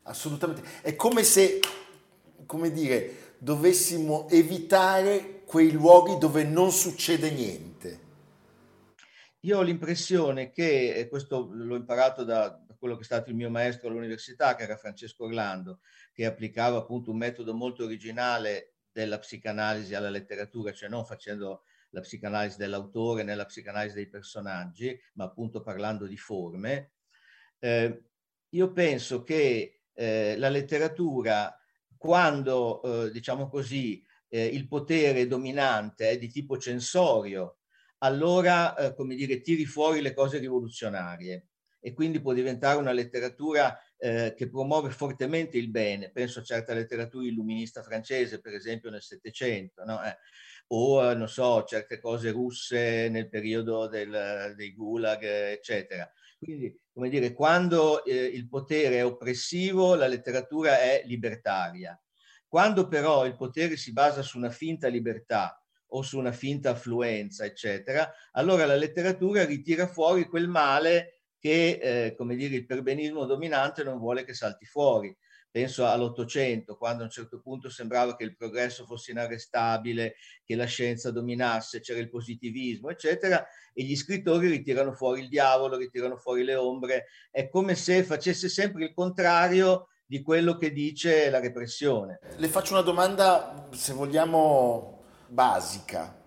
Assolutamente. 0.02 0.62
È 0.82 0.94
come 0.94 1.22
se, 1.22 1.60
come 2.44 2.70
dire, 2.70 3.34
dovessimo 3.38 4.28
evitare 4.28 5.42
quei 5.44 5.72
luoghi 5.72 6.18
dove 6.18 6.44
non 6.44 6.70
succede 6.70 7.30
niente. 7.30 8.04
Io 9.40 9.58
ho 9.58 9.62
l'impressione 9.62 10.50
che, 10.50 10.94
e 10.94 11.08
questo 11.08 11.48
l'ho 11.52 11.76
imparato 11.76 12.24
da, 12.24 12.60
quello 12.78 12.96
che 12.96 13.02
è 13.02 13.04
stato 13.04 13.30
il 13.30 13.36
mio 13.36 13.50
maestro 13.50 13.88
all'università, 13.88 14.54
che 14.54 14.62
era 14.62 14.76
Francesco 14.76 15.24
Orlando, 15.24 15.80
che 16.12 16.24
applicava 16.24 16.78
appunto 16.78 17.10
un 17.10 17.18
metodo 17.18 17.54
molto 17.54 17.84
originale 17.84 18.75
della 18.96 19.18
psicanalisi 19.18 19.94
alla 19.94 20.08
letteratura, 20.08 20.72
cioè 20.72 20.88
non 20.88 21.04
facendo 21.04 21.64
la 21.90 22.00
psicanalisi 22.00 22.56
dell'autore 22.56 23.24
né 23.24 23.34
la 23.34 23.44
psicanalisi 23.44 23.94
dei 23.94 24.08
personaggi, 24.08 24.98
ma 25.16 25.24
appunto 25.24 25.60
parlando 25.60 26.06
di 26.06 26.16
forme. 26.16 26.92
Eh, 27.58 28.04
io 28.48 28.72
penso 28.72 29.22
che 29.22 29.82
eh, 29.92 30.36
la 30.38 30.48
letteratura, 30.48 31.54
quando, 31.98 32.82
eh, 33.04 33.10
diciamo 33.10 33.50
così, 33.50 34.02
eh, 34.28 34.46
il 34.46 34.66
potere 34.66 35.26
dominante 35.26 36.08
è 36.08 36.16
di 36.16 36.30
tipo 36.30 36.56
censorio, 36.56 37.58
allora, 37.98 38.74
eh, 38.76 38.94
come 38.94 39.14
dire, 39.14 39.42
tiri 39.42 39.66
fuori 39.66 40.00
le 40.00 40.14
cose 40.14 40.38
rivoluzionarie 40.38 41.48
e 41.80 41.92
quindi 41.92 42.22
può 42.22 42.32
diventare 42.32 42.78
una 42.78 42.92
letteratura 42.92 43.78
eh, 43.98 44.34
che 44.36 44.48
promuove 44.48 44.90
fortemente 44.90 45.56
il 45.56 45.70
bene, 45.70 46.10
penso 46.10 46.40
a 46.40 46.42
certa 46.42 46.74
letteratura 46.74 47.26
illuminista 47.26 47.82
francese, 47.82 48.40
per 48.40 48.54
esempio 48.54 48.90
nel 48.90 49.02
Settecento, 49.02 49.84
no? 49.84 50.02
eh, 50.04 50.16
o 50.68 51.14
non 51.14 51.28
so, 51.28 51.64
certe 51.64 51.98
cose 51.98 52.30
russe 52.30 53.08
nel 53.08 53.28
periodo 53.28 53.86
del, 53.86 54.54
dei 54.56 54.74
gulag, 54.74 55.22
eccetera. 55.22 56.10
Quindi, 56.38 56.78
come 56.92 57.08
dire, 57.08 57.32
quando 57.32 58.04
eh, 58.04 58.14
il 58.14 58.48
potere 58.48 58.96
è 58.96 59.04
oppressivo, 59.04 59.94
la 59.94 60.06
letteratura 60.06 60.80
è 60.80 61.02
libertaria. 61.06 61.98
Quando 62.48 62.88
però 62.88 63.26
il 63.26 63.36
potere 63.36 63.76
si 63.76 63.92
basa 63.92 64.22
su 64.22 64.38
una 64.38 64.50
finta 64.50 64.88
libertà 64.88 65.60
o 65.90 66.02
su 66.02 66.18
una 66.18 66.32
finta 66.32 66.70
affluenza, 66.70 67.44
eccetera, 67.44 68.12
allora 68.32 68.66
la 68.66 68.76
letteratura 68.76 69.44
ritira 69.44 69.86
fuori 69.86 70.24
quel 70.26 70.48
male 70.48 71.15
che, 71.46 71.78
eh, 71.80 72.14
come 72.16 72.34
dire, 72.34 72.56
il 72.56 72.66
perbenismo 72.66 73.24
dominante 73.24 73.84
non 73.84 73.98
vuole 73.98 74.24
che 74.24 74.34
salti 74.34 74.64
fuori. 74.64 75.16
Penso 75.48 75.86
all'Ottocento, 75.86 76.76
quando 76.76 77.02
a 77.02 77.04
un 77.04 77.10
certo 77.10 77.40
punto 77.40 77.70
sembrava 77.70 78.16
che 78.16 78.24
il 78.24 78.36
progresso 78.36 78.84
fosse 78.84 79.12
inarrestabile, 79.12 80.16
che 80.44 80.56
la 80.56 80.64
scienza 80.64 81.12
dominasse, 81.12 81.80
c'era 81.80 82.00
il 82.00 82.10
positivismo, 82.10 82.90
eccetera, 82.90 83.46
e 83.72 83.84
gli 83.84 83.94
scrittori 83.94 84.48
ritirano 84.48 84.92
fuori 84.92 85.20
il 85.20 85.28
diavolo, 85.28 85.76
ritirano 85.76 86.16
fuori 86.16 86.42
le 86.42 86.56
ombre. 86.56 87.06
È 87.30 87.48
come 87.48 87.76
se 87.76 88.02
facesse 88.02 88.48
sempre 88.48 88.84
il 88.84 88.92
contrario 88.92 89.90
di 90.04 90.22
quello 90.22 90.56
che 90.56 90.72
dice 90.72 91.30
la 91.30 91.38
repressione. 91.38 92.18
Le 92.36 92.48
faccio 92.48 92.72
una 92.72 92.82
domanda, 92.82 93.68
se 93.70 93.92
vogliamo, 93.92 95.04
basica, 95.28 96.22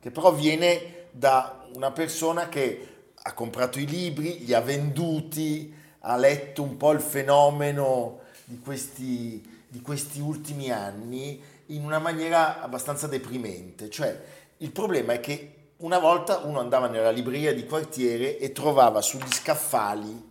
che 0.00 0.10
però 0.10 0.32
viene 0.32 1.08
da 1.12 1.68
una 1.74 1.92
persona 1.92 2.48
che 2.48 2.89
ha 3.30 3.32
comprato 3.32 3.78
i 3.78 3.86
libri, 3.86 4.44
li 4.44 4.52
ha 4.52 4.60
venduti, 4.60 5.72
ha 6.00 6.16
letto 6.16 6.62
un 6.62 6.76
po' 6.76 6.90
il 6.90 7.00
fenomeno 7.00 8.20
di 8.44 8.58
questi, 8.58 9.64
di 9.68 9.80
questi 9.80 10.20
ultimi 10.20 10.70
anni 10.70 11.40
in 11.66 11.84
una 11.84 11.98
maniera 11.98 12.60
abbastanza 12.60 13.06
deprimente. 13.06 13.88
Cioè, 13.88 14.20
il 14.58 14.72
problema 14.72 15.12
è 15.12 15.20
che 15.20 15.54
una 15.78 15.98
volta 15.98 16.38
uno 16.38 16.58
andava 16.58 16.88
nella 16.88 17.10
libreria 17.10 17.54
di 17.54 17.64
quartiere 17.64 18.38
e 18.38 18.52
trovava 18.52 19.00
sugli 19.00 19.30
scaffali 19.30 20.28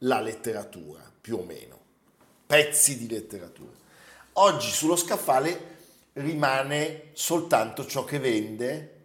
la 0.00 0.20
letteratura, 0.20 1.00
più 1.20 1.38
o 1.38 1.42
meno, 1.42 1.78
pezzi 2.46 2.98
di 2.98 3.08
letteratura. 3.08 3.72
Oggi 4.34 4.68
sullo 4.68 4.96
scaffale 4.96 5.74
rimane 6.14 7.10
soltanto 7.14 7.86
ciò 7.86 8.04
che 8.04 8.18
vende 8.18 8.95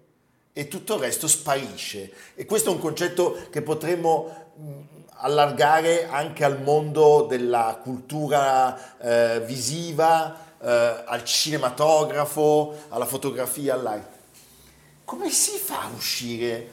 e 0.54 0.68
tutto 0.68 0.96
il 0.96 1.02
resto 1.02 1.28
sparisce. 1.28 2.12
E 2.36 2.46
questo 2.46 2.70
è 2.70 2.74
un 2.74 2.80
concetto 2.80 3.48
che 3.50 3.62
potremmo 3.62 4.50
allargare 5.24 6.08
anche 6.08 6.44
al 6.44 6.62
mondo 6.62 7.26
della 7.30 7.80
cultura 7.82 8.98
eh, 8.98 9.42
visiva, 9.42 10.58
eh, 10.60 11.04
al 11.06 11.24
cinematografo, 11.24 12.86
alla 12.90 13.06
fotografia, 13.06 13.76
all'arte. 13.76 14.20
Come 15.06 15.30
si 15.30 15.58
fa 15.58 15.84
a 15.84 15.92
uscire 15.96 16.72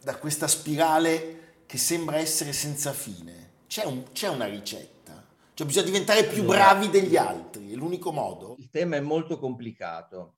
da 0.00 0.16
questa 0.16 0.46
spirale 0.46 1.62
che 1.66 1.78
sembra 1.78 2.16
essere 2.16 2.52
senza 2.52 2.92
fine? 2.92 3.50
C'è, 3.66 3.84
un, 3.84 4.12
c'è 4.12 4.28
una 4.28 4.46
ricetta? 4.46 5.24
Cioè 5.54 5.66
bisogna 5.66 5.86
diventare 5.86 6.24
più 6.24 6.44
bravi 6.44 6.90
degli 6.90 7.16
altri, 7.16 7.72
è 7.72 7.74
l'unico 7.74 8.12
modo? 8.12 8.56
Il 8.58 8.70
tema 8.70 8.96
è 8.96 9.00
molto 9.00 9.38
complicato 9.38 10.34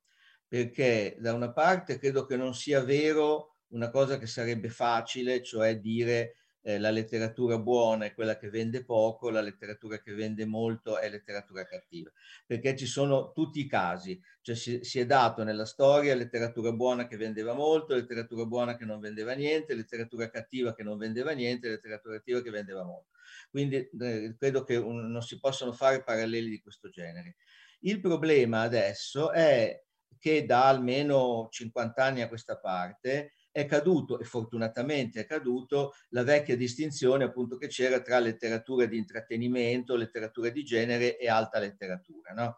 perché 0.49 1.17
da 1.19 1.33
una 1.33 1.53
parte 1.53 1.99
credo 1.99 2.25
che 2.27 2.37
non 2.37 2.55
sia 2.55 2.83
vero 2.83 3.57
una 3.69 3.91
cosa 3.91 4.19
che 4.19 4.27
sarebbe 4.27 4.69
facile, 4.69 5.43
cioè 5.43 5.79
dire 5.79 6.37
eh, 6.67 6.79
la 6.81 6.91
letteratura 6.91 7.59
buona 7.59 8.07
è 8.07 8.15
quella 8.15 8.37
che 8.37 8.51
vende 8.51 8.85
poco, 8.85 9.31
la 9.31 9.41
letteratura 9.41 10.01
che 10.01 10.13
vende 10.15 10.45
molto 10.47 10.99
è 10.99 11.09
letteratura 11.09 11.65
cattiva, 11.65 12.11
perché 12.45 12.77
ci 12.77 12.87
sono 12.87 13.31
tutti 13.31 13.61
i 13.61 13.69
casi, 13.69 14.21
cioè 14.41 14.57
si, 14.57 14.83
si, 14.83 14.99
è 14.99 15.07
dato 15.07 15.45
nella 15.45 15.65
storia 15.65 16.15
letteratura 16.17 16.73
buona 16.73 17.07
che 17.07 17.17
vendeva 17.17 17.55
molto, 17.55 17.95
letteratura 17.95 18.45
buona 18.47 18.77
che 18.77 18.85
non 18.85 18.99
vendeva 18.99 19.33
niente, 19.35 19.75
letteratura 19.75 20.29
cattiva 20.29 20.75
che 20.75 20.83
non 20.83 20.99
vendeva 20.99 21.31
niente, 21.31 21.69
letteratura 21.69 22.17
cattiva 22.17 22.43
che 22.43 22.51
vendeva 22.51 22.83
molto. 22.83 23.11
Quindi 23.49 23.77
eh, 23.77 24.35
credo 24.37 24.65
che 24.65 24.75
un, 24.75 25.09
non 25.09 25.23
si 25.23 25.39
possano 25.39 25.73
fare 25.73 26.03
paralleli 26.03 26.51
di 26.51 26.61
questo 26.61 26.89
genere. 26.89 27.37
Il 27.81 28.01
problema 28.01 28.63
adesso 28.63 29.31
è 29.31 29.86
che 30.27 30.45
da 30.45 30.67
almeno 30.67 31.47
50 31.49 32.03
anni 32.03 32.21
a 32.21 32.27
questa 32.27 32.59
parte 32.59 33.35
è 33.53 33.65
caduto, 33.65 34.19
e 34.19 34.25
fortunatamente 34.25 35.21
è 35.21 35.25
caduto, 35.25 35.93
la 36.09 36.25
vecchia 36.25 36.57
distinzione 36.57 37.23
appunto 37.23 37.57
che 37.57 37.69
c'era 37.69 38.03
tra 38.03 38.19
letteratura 38.19 38.87
di 38.87 38.97
intrattenimento, 38.97 39.95
letteratura 39.95 40.49
di 40.49 40.65
genere 40.65 41.17
e 41.17 41.29
alta 41.29 41.61
letteratura, 41.61 42.33
no? 42.33 42.57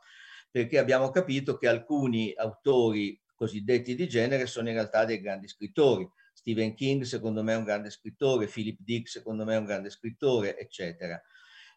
Perché 0.51 0.79
abbiamo 0.79 1.11
capito 1.11 1.59
che 1.59 1.69
alcuni 1.69 2.33
autori 2.35 3.21
cosiddetti 3.35 3.95
di 3.95 4.09
genere 4.09 4.47
sono 4.47 4.69
in 4.69 4.75
realtà 4.75 5.05
dei 5.05 5.21
grandi 5.21 5.47
scrittori. 5.47 6.09
Stephen 6.33 6.75
King 6.75 7.03
secondo 7.03 7.43
me 7.43 7.53
è 7.53 7.57
un 7.57 7.65
grande 7.65 7.91
scrittore, 7.91 8.47
Philip 8.47 8.79
Dick 8.81 9.09
secondo 9.11 9.45
me 9.45 9.57
è 9.57 9.59
un 9.59 9.67
grande 9.67 9.91
scrittore, 9.91 10.59
eccetera. 10.59 11.21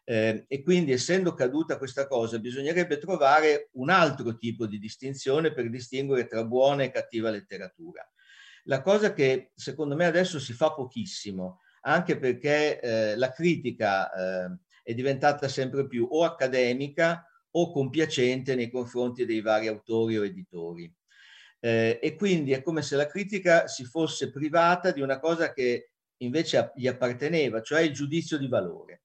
Eh, 0.04 0.44
e 0.48 0.62
quindi 0.62 0.92
essendo 0.92 1.32
caduta 1.32 1.78
questa 1.78 2.08
cosa 2.08 2.38
bisognerebbe 2.38 2.98
trovare 2.98 3.68
un 3.74 3.88
altro 3.88 4.36
tipo 4.36 4.66
di 4.66 4.78
distinzione 4.78 5.52
per 5.52 5.70
distinguere 5.70 6.26
tra 6.26 6.44
buona 6.44 6.82
e 6.82 6.90
cattiva 6.90 7.30
letteratura. 7.30 8.06
La 8.64 8.80
cosa 8.80 9.12
che 9.12 9.52
secondo 9.54 9.94
me 9.94 10.06
adesso 10.06 10.38
si 10.38 10.52
fa 10.52 10.72
pochissimo, 10.72 11.60
anche 11.82 12.18
perché 12.18 12.80
eh, 12.80 13.16
la 13.16 13.32
critica 13.32 14.12
eh, 14.12 14.58
è 14.82 14.94
diventata 14.94 15.48
sempre 15.48 15.86
più 15.86 16.06
o 16.10 16.24
accademica 16.24 17.26
o 17.52 17.70
compiacente 17.70 18.54
nei 18.54 18.70
confronti 18.70 19.24
dei 19.24 19.40
vari 19.40 19.66
autori 19.66 20.18
o 20.18 20.24
editori. 20.24 20.92
Eh, 21.60 21.98
e 22.02 22.14
quindi 22.16 22.52
è 22.52 22.62
come 22.62 22.82
se 22.82 22.96
la 22.96 23.06
critica 23.06 23.68
si 23.68 23.84
fosse 23.84 24.30
privata 24.30 24.90
di 24.90 25.00
una 25.00 25.20
cosa 25.20 25.52
che 25.52 25.90
invece 26.18 26.72
gli 26.74 26.86
apparteneva, 26.86 27.62
cioè 27.62 27.82
il 27.82 27.92
giudizio 27.92 28.38
di 28.38 28.48
valore. 28.48 29.01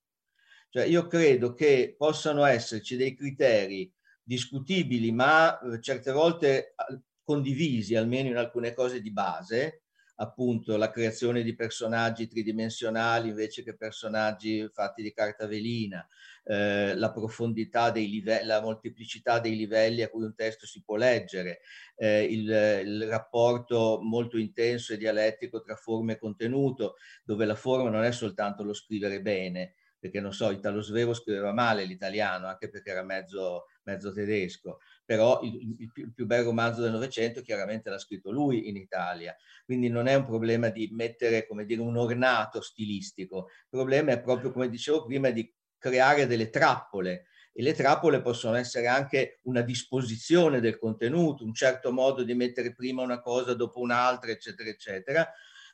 Cioè 0.69 0.85
io 0.85 1.07
credo 1.07 1.53
che 1.53 1.95
possano 1.97 2.45
esserci 2.45 2.95
dei 2.97 3.15
criteri 3.15 3.91
discutibili, 4.21 5.11
ma 5.11 5.59
eh, 5.59 5.81
certe 5.81 6.11
volte 6.11 6.75
condivisi 7.23 7.95
almeno 7.95 8.29
in 8.29 8.37
alcune 8.37 8.73
cose 8.73 9.01
di 9.01 9.11
base, 9.11 9.83
appunto 10.19 10.77
la 10.77 10.89
creazione 10.89 11.43
di 11.43 11.55
personaggi 11.55 12.27
tridimensionali 12.27 13.29
invece 13.29 13.63
che 13.63 13.75
personaggi 13.75 14.67
fatti 14.73 15.01
di 15.01 15.13
carta 15.13 15.45
velina, 15.45 16.05
eh, 16.43 16.95
la 16.95 17.11
profondità 17.11 17.91
dei 17.91 18.09
livelli, 18.09 18.47
la 18.47 18.61
molteplicità 18.61 19.39
dei 19.39 19.55
livelli 19.55 20.01
a 20.01 20.09
cui 20.09 20.23
un 20.23 20.33
testo 20.33 20.65
si 20.65 20.81
può 20.83 20.95
leggere, 20.95 21.59
eh, 21.95 22.23
il, 22.23 22.49
il, 22.85 23.07
rapporto 23.07 23.99
molto 24.01 24.37
intenso 24.37 24.93
e 24.93 24.97
dialettico 24.97 25.61
tra 25.61 25.75
forma 25.75 26.13
e 26.13 26.17
contenuto, 26.17 26.95
dove 27.23 27.45
la 27.45 27.55
forma 27.55 27.89
non 27.89 28.03
è 28.03 28.11
soltanto 28.11 28.63
lo 28.63 28.73
scrivere 28.73 29.21
bene, 29.21 29.75
perché 30.07 30.19
non 30.19 30.33
so, 30.33 30.49
Italo 30.51 30.81
Svevo 30.81 31.13
scriveva 31.13 31.53
male 31.53 31.85
l'italiano, 31.85 32.47
anche 32.47 32.69
perché 32.69 32.91
era 32.91 33.03
mezzo, 33.03 33.65
mezzo 33.83 34.11
tedesco, 34.11 34.79
però 35.05 35.39
il, 35.43 35.55
il, 35.55 35.91
il, 35.95 36.13
più 36.13 36.25
bel 36.25 36.43
romanzo 36.43 36.81
del 36.81 36.91
Novecento 36.91 37.41
chiaramente 37.41 37.89
l'ha 37.89 37.99
scritto 37.99 38.31
lui 38.31 38.67
in 38.67 38.75
Italia, 38.75 39.35
quindi 39.65 39.89
non 39.89 40.07
è 40.07 40.15
un 40.15 40.25
problema 40.25 40.69
di 40.69 40.89
mettere, 40.91 41.45
come 41.45 41.65
dire, 41.65 41.81
un 41.81 41.97
ornato 41.97 42.61
stilistico, 42.61 43.49
il 43.49 43.67
problema 43.69 44.11
è 44.11 44.21
proprio, 44.21 44.51
come 44.51 44.69
dicevo 44.69 45.05
prima, 45.05 45.29
di 45.29 45.53
creare 45.77 46.25
delle 46.25 46.49
trappole, 46.49 47.27
e 47.53 47.63
le 47.63 47.73
trappole 47.73 48.21
possono 48.21 48.55
essere 48.55 48.85
anche 48.85 49.39
una 49.43 49.61
disposizione 49.61 50.59
del 50.59 50.77
contenuto, 50.77 51.43
un 51.43 51.55
certo 51.55 51.91
modo 51.91 52.21
di 52.23 52.35
mettere 52.35 52.73
prima 52.73 53.01
una 53.01 53.19
cosa 53.19 53.55
dopo 53.55 53.79
un'altra, 53.79 54.29
eccetera, 54.29 54.69
eccetera. 54.69 55.27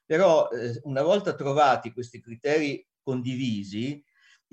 Però 0.06 0.50
eh, 0.50 0.80
una 0.84 1.02
volta 1.02 1.36
trovati 1.36 1.92
questi 1.92 2.22
criteri 2.22 2.88
condivisi, 3.02 4.02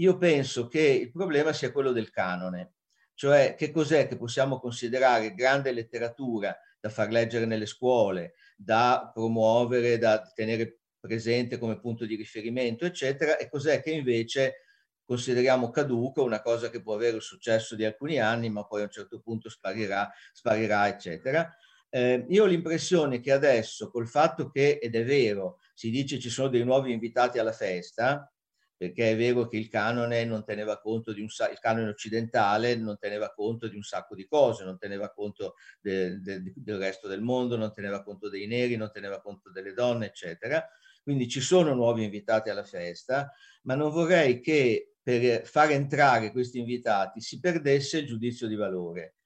io 0.01 0.17
penso 0.17 0.67
che 0.67 0.81
il 0.81 1.11
problema 1.11 1.53
sia 1.53 1.73
quello 1.73 1.93
del 1.93 2.11
canone, 2.11 2.75
cioè 3.15 3.55
che 3.55 3.71
cos'è 3.71 4.09
che 4.09 4.17
possiamo 4.17 4.59
considerare 4.59 5.35
grande 5.35 5.73
letteratura 5.73 6.57
da 6.81 6.89
far 6.89 7.11
leggere 7.11 7.45
nelle 7.45 7.67
scuole, 7.67 8.35
da 8.57 9.11
promuovere, 9.13 9.99
da 9.99 10.23
tenere 10.35 10.81
presente 10.99 11.59
come 11.59 11.79
punto 11.79 12.07
di 12.07 12.17
riferimento, 12.17 12.85
eccetera, 12.85 13.37
e 13.37 13.49
cos'è 13.49 13.83
che 13.83 13.91
invece 13.91 14.65
consideriamo 15.05 15.71
caduco, 15.71 16.23
una 16.23 16.41
cosa 16.41 16.71
che 16.71 16.83
può 16.83 16.95
avere 16.95 17.17
il 17.17 17.23
successo 17.23 17.75
di 17.75 17.85
alcuni 17.85 18.19
anni, 18.19 18.49
ma 18.49 18.65
poi 18.65 18.81
a 18.83 18.85
un 18.85 18.91
certo 18.91 19.21
punto 19.21 19.51
sparirà, 19.51 20.11
sparirà 20.33 20.89
eccetera. 20.89 21.53
Eh, 21.91 22.25
io 22.29 22.45
ho 22.45 22.47
l'impressione 22.47 23.21
che 23.21 23.33
adesso, 23.33 23.91
col 23.91 24.09
fatto 24.09 24.51
che, 24.51 24.79
ed 24.81 24.95
è 24.95 25.05
vero, 25.05 25.59
si 25.75 25.91
dice 25.91 26.19
ci 26.19 26.31
sono 26.31 26.49
dei 26.49 26.65
nuovi 26.65 26.93
invitati 26.93 27.39
alla 27.39 27.53
festa, 27.53 28.33
perché 28.81 29.11
è 29.11 29.17
vero 29.17 29.47
che 29.47 29.59
il 29.59 29.69
canone 29.69 30.23
un 30.23 30.43
il 30.43 31.59
canone 31.61 31.91
occidentale 31.91 32.77
non 32.77 32.97
teneva 32.97 33.31
conto 33.31 33.69
di 33.69 33.77
un 33.77 33.83
sacco 33.83 34.15
di 34.15 34.27
cose, 34.27 34.65
non 34.65 34.79
teneva 34.79 35.11
conto 35.11 35.57
de, 35.83 36.19
de, 36.23 36.51
del 36.57 36.79
resto 36.79 37.07
del 37.07 37.21
mondo, 37.21 37.59
non 37.59 37.75
teneva 37.75 38.03
conto 38.03 38.31
dei 38.31 38.47
neri, 38.47 38.77
non 38.77 38.91
teneva 38.91 39.21
conto 39.21 39.51
delle 39.51 39.75
donne, 39.75 40.07
eccetera. 40.07 40.67
Quindi 41.03 41.29
ci 41.29 41.43
sono 41.43 41.75
nuovi 41.75 42.05
invitati 42.05 42.49
alla 42.49 42.65
festa, 42.65 43.31
ma 43.65 43.75
non 43.75 43.91
vorrei 43.91 44.41
che 44.41 44.95
per 45.03 45.45
far 45.45 45.73
entrare 45.73 46.33
questi 46.33 46.61
invitati 46.61 47.21
si 47.21 47.39
perdesse 47.39 47.99
il 47.99 48.07
giudizio 48.07 48.47
di 48.47 48.57
valore. 48.57 49.17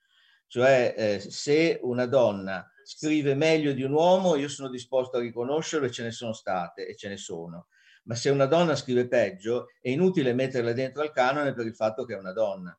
Cioè, 0.48 0.94
eh, 0.96 1.20
se 1.20 1.78
una 1.80 2.06
donna 2.06 2.68
scrive 2.82 3.36
meglio 3.36 3.72
di 3.72 3.84
un 3.84 3.92
uomo, 3.92 4.34
io 4.34 4.48
sono 4.48 4.68
disposto 4.68 5.18
a 5.18 5.20
riconoscerlo 5.20 5.86
e 5.86 5.92
ce 5.92 6.02
ne 6.02 6.10
sono 6.10 6.32
state 6.32 6.88
e 6.88 6.96
ce 6.96 7.08
ne 7.08 7.16
sono 7.16 7.68
ma 8.04 8.14
se 8.14 8.30
una 8.30 8.46
donna 8.46 8.76
scrive 8.76 9.06
peggio 9.06 9.68
è 9.80 9.88
inutile 9.88 10.34
metterla 10.34 10.72
dentro 10.72 11.02
al 11.02 11.12
canone 11.12 11.52
per 11.52 11.66
il 11.66 11.74
fatto 11.74 12.04
che 12.04 12.14
è 12.14 12.18
una 12.18 12.32
donna. 12.32 12.76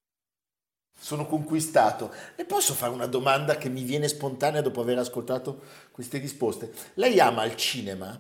Sono 0.97 1.25
conquistato. 1.25 2.11
Le 2.35 2.45
posso 2.45 2.73
fare 2.73 2.93
una 2.93 3.07
domanda 3.07 3.57
che 3.57 3.69
mi 3.69 3.83
viene 3.83 4.07
spontanea 4.07 4.61
dopo 4.61 4.81
aver 4.81 4.97
ascoltato 4.97 5.61
queste 5.91 6.19
risposte? 6.19 6.71
Lei 6.95 7.19
ama 7.19 7.43
il 7.45 7.55
cinema? 7.55 8.17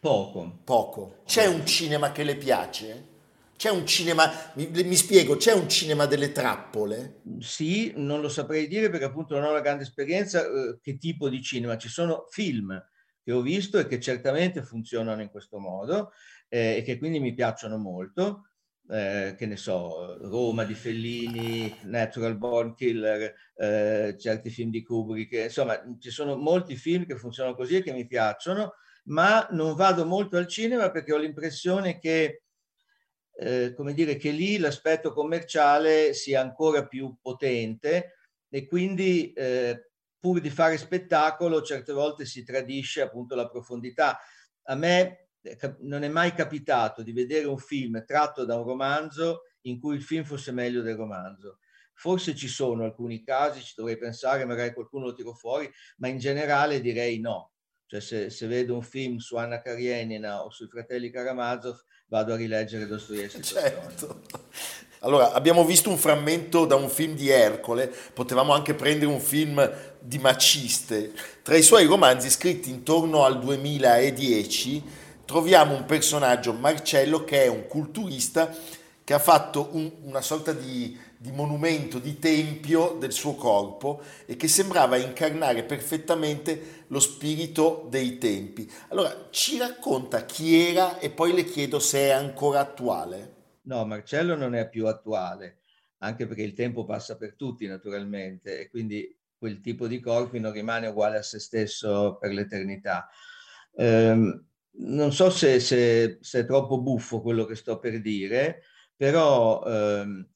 Poco. 0.00 0.60
Poco. 0.64 1.22
C'è 1.26 1.46
un 1.46 1.66
cinema 1.66 2.12
che 2.12 2.24
le 2.24 2.36
piace? 2.36 3.12
C'è 3.56 3.70
un 3.70 3.86
cinema, 3.86 4.30
mi, 4.54 4.66
mi, 4.66 4.96
spiego, 4.96 5.36
c'è 5.36 5.52
un 5.52 5.68
cinema 5.68 6.06
delle 6.06 6.32
trappole? 6.32 7.20
Sì, 7.40 7.92
non 7.96 8.20
lo 8.20 8.28
saprei 8.28 8.66
dire 8.66 8.90
perché 8.90 9.04
appunto 9.04 9.34
non 9.34 9.44
ho 9.44 9.50
una 9.50 9.60
grande 9.60 9.84
esperienza. 9.84 10.44
Eh, 10.44 10.78
che 10.80 10.98
tipo 10.98 11.28
di 11.28 11.42
cinema? 11.42 11.76
Ci 11.76 11.88
sono 11.88 12.26
film 12.30 12.82
che 13.22 13.32
ho 13.32 13.40
visto 13.40 13.78
e 13.78 13.86
che 13.86 14.00
certamente 14.00 14.62
funzionano 14.62 15.22
in 15.22 15.30
questo 15.30 15.58
modo 15.58 16.12
eh, 16.54 16.76
e 16.76 16.82
che 16.82 16.98
quindi 16.98 17.18
mi 17.18 17.34
piacciono 17.34 17.76
molto. 17.78 18.48
Eh, 18.88 19.34
che 19.36 19.46
ne 19.46 19.56
so, 19.56 20.18
Roma 20.28 20.64
di 20.64 20.74
Fellini, 20.74 21.74
Natural 21.84 22.36
Born 22.36 22.74
Killer, 22.74 23.34
eh, 23.56 24.14
certi 24.18 24.50
film 24.50 24.70
di 24.70 24.82
Kubrick, 24.82 25.32
insomma 25.32 25.82
ci 25.98 26.10
sono 26.10 26.36
molti 26.36 26.76
film 26.76 27.06
che 27.06 27.16
funzionano 27.16 27.56
così 27.56 27.76
e 27.76 27.82
che 27.82 27.92
mi 27.92 28.06
piacciono, 28.06 28.74
ma 29.04 29.48
non 29.52 29.74
vado 29.74 30.04
molto 30.04 30.36
al 30.36 30.46
cinema 30.46 30.90
perché 30.90 31.14
ho 31.14 31.16
l'impressione 31.16 31.98
che, 31.98 32.42
eh, 33.38 33.72
come 33.74 33.94
dire, 33.94 34.16
che 34.16 34.30
lì 34.30 34.58
l'aspetto 34.58 35.14
commerciale 35.14 36.12
sia 36.12 36.42
ancora 36.42 36.86
più 36.86 37.16
potente 37.22 38.16
e 38.50 38.66
quindi 38.66 39.32
eh, 39.32 39.90
pur 40.20 40.40
di 40.40 40.50
fare 40.50 40.76
spettacolo 40.76 41.62
certe 41.62 41.94
volte 41.94 42.26
si 42.26 42.44
tradisce 42.44 43.00
appunto 43.00 43.34
la 43.34 43.48
profondità. 43.48 44.18
A 44.66 44.74
me 44.74 45.23
non 45.80 46.02
è 46.02 46.08
mai 46.08 46.32
capitato 46.34 47.02
di 47.02 47.12
vedere 47.12 47.46
un 47.46 47.58
film 47.58 48.02
tratto 48.06 48.44
da 48.44 48.56
un 48.56 48.64
romanzo 48.64 49.42
in 49.62 49.78
cui 49.78 49.94
il 49.96 50.02
film 50.02 50.24
fosse 50.24 50.52
meglio 50.52 50.82
del 50.82 50.96
romanzo. 50.96 51.58
Forse 51.92 52.34
ci 52.34 52.48
sono 52.48 52.84
alcuni 52.84 53.22
casi, 53.22 53.62
ci 53.62 53.74
dovrei 53.76 53.96
pensare, 53.96 54.44
magari 54.44 54.72
qualcuno 54.72 55.06
lo 55.06 55.12
tiro 55.12 55.32
fuori, 55.32 55.70
ma 55.98 56.08
in 56.08 56.18
generale 56.18 56.80
direi 56.80 57.20
no. 57.20 57.52
Cioè 57.86 58.00
se, 58.00 58.30
se 58.30 58.46
vedo 58.46 58.74
un 58.74 58.82
film 58.82 59.18
su 59.18 59.36
Anna 59.36 59.60
Karenina 59.60 60.42
o 60.44 60.50
sui 60.50 60.66
fratelli 60.66 61.10
Karamazov, 61.10 61.76
vado 62.08 62.32
a 62.32 62.36
rileggere 62.36 62.86
Dostoevsky. 62.86 63.42
Certo. 63.42 64.22
Allora, 65.00 65.32
abbiamo 65.32 65.64
visto 65.64 65.90
un 65.90 65.98
frammento 65.98 66.64
da 66.64 66.76
un 66.76 66.88
film 66.88 67.14
di 67.14 67.28
Ercole, 67.28 67.92
potevamo 68.14 68.54
anche 68.54 68.72
prendere 68.72 69.10
un 69.10 69.20
film 69.20 69.70
di 70.00 70.18
Maciste. 70.18 71.12
Tra 71.42 71.56
i 71.56 71.62
suoi 71.62 71.84
romanzi 71.84 72.30
scritti 72.30 72.70
intorno 72.70 73.24
al 73.24 73.38
2010 73.38 75.02
troviamo 75.24 75.74
un 75.74 75.84
personaggio, 75.84 76.52
Marcello, 76.52 77.24
che 77.24 77.44
è 77.44 77.46
un 77.48 77.66
culturista 77.66 78.54
che 79.04 79.12
ha 79.12 79.18
fatto 79.18 79.68
un, 79.72 79.90
una 80.02 80.22
sorta 80.22 80.52
di, 80.52 80.98
di 81.16 81.30
monumento, 81.30 81.98
di 81.98 82.18
tempio 82.18 82.96
del 82.98 83.12
suo 83.12 83.34
corpo 83.34 84.02
e 84.24 84.36
che 84.36 84.48
sembrava 84.48 84.96
incarnare 84.96 85.62
perfettamente 85.62 86.84
lo 86.88 87.00
spirito 87.00 87.86
dei 87.90 88.16
tempi. 88.16 88.70
Allora, 88.88 89.28
ci 89.30 89.58
racconta 89.58 90.24
chi 90.24 90.58
era 90.58 90.98
e 90.98 91.10
poi 91.10 91.34
le 91.34 91.44
chiedo 91.44 91.78
se 91.78 91.98
è 91.98 92.10
ancora 92.10 92.60
attuale. 92.60 93.32
No, 93.62 93.84
Marcello 93.84 94.36
non 94.36 94.54
è 94.54 94.68
più 94.68 94.86
attuale, 94.86 95.58
anche 95.98 96.26
perché 96.26 96.42
il 96.42 96.54
tempo 96.54 96.84
passa 96.84 97.16
per 97.16 97.34
tutti 97.34 97.66
naturalmente 97.66 98.60
e 98.60 98.68
quindi 98.70 99.14
quel 99.36 99.60
tipo 99.60 99.86
di 99.86 100.00
corpi 100.00 100.40
non 100.40 100.52
rimane 100.52 100.86
uguale 100.86 101.18
a 101.18 101.22
se 101.22 101.38
stesso 101.38 102.16
per 102.18 102.32
l'eternità. 102.32 103.08
Um, 103.72 104.46
non 104.76 105.12
so 105.12 105.30
se, 105.30 105.60
se, 105.60 106.18
se, 106.20 106.40
è 106.40 106.46
troppo 106.46 106.80
buffo 106.80 107.20
quello 107.20 107.44
che 107.44 107.54
sto 107.54 107.78
per 107.78 108.00
dire, 108.00 108.62
però 108.96 109.62
um, 109.64 110.26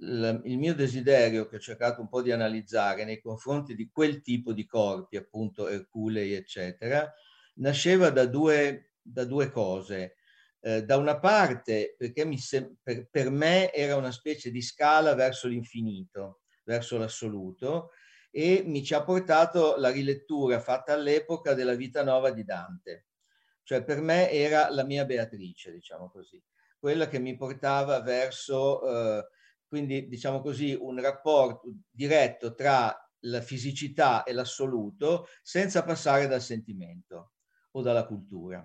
il, 0.00 0.40
il 0.44 0.58
mio 0.58 0.74
desiderio 0.74 1.46
che 1.46 1.56
ho 1.56 1.60
cercato 1.60 2.00
un 2.00 2.08
po' 2.08 2.22
di 2.22 2.32
analizzare 2.32 3.04
nei 3.04 3.20
confronti 3.20 3.74
di 3.74 3.88
quel 3.90 4.20
tipo 4.20 4.52
di 4.52 4.66
corpi, 4.66 5.16
appunto 5.16 5.68
Erculei, 5.68 6.34
eccetera, 6.34 7.12
nasceva 7.56 8.10
da 8.10 8.26
due, 8.26 8.92
da 9.00 9.24
due 9.24 9.50
cose. 9.50 10.16
Eh, 10.60 10.82
da 10.82 10.96
una 10.96 11.18
parte, 11.18 11.94
perché 11.96 12.26
se, 12.38 12.76
per, 12.82 13.06
per 13.10 13.30
me 13.30 13.70
era 13.72 13.96
una 13.96 14.10
specie 14.10 14.50
di 14.50 14.62
scala 14.62 15.14
verso 15.14 15.46
l'infinito, 15.46 16.40
verso 16.64 16.96
l'assoluto, 16.96 17.90
e 18.30 18.62
mi 18.66 18.82
ci 18.82 18.94
ha 18.94 19.04
portato 19.04 19.76
la 19.76 19.90
rilettura 19.90 20.58
fatta 20.60 20.94
all'epoca 20.94 21.52
della 21.54 21.74
Vita 21.74 22.02
Nova 22.02 22.30
di 22.30 22.44
Dante. 22.44 23.04
Cioè 23.64 23.82
per 23.82 24.00
me 24.00 24.30
era 24.30 24.70
la 24.70 24.84
mia 24.84 25.04
Beatrice, 25.04 25.72
diciamo 25.72 26.10
così, 26.10 26.40
quella 26.78 27.08
che 27.08 27.18
mi 27.18 27.34
portava 27.34 28.00
verso 28.00 29.18
eh, 29.18 29.26
quindi 29.66 30.06
diciamo 30.06 30.40
così 30.40 30.76
un 30.78 31.00
rapporto 31.00 31.68
diretto 31.90 32.54
tra 32.54 32.96
la 33.20 33.40
fisicità 33.40 34.22
e 34.22 34.32
l'assoluto 34.32 35.26
senza 35.42 35.82
passare 35.82 36.28
dal 36.28 36.42
sentimento 36.42 37.32
o 37.72 37.82
dalla 37.82 38.06
cultura. 38.06 38.64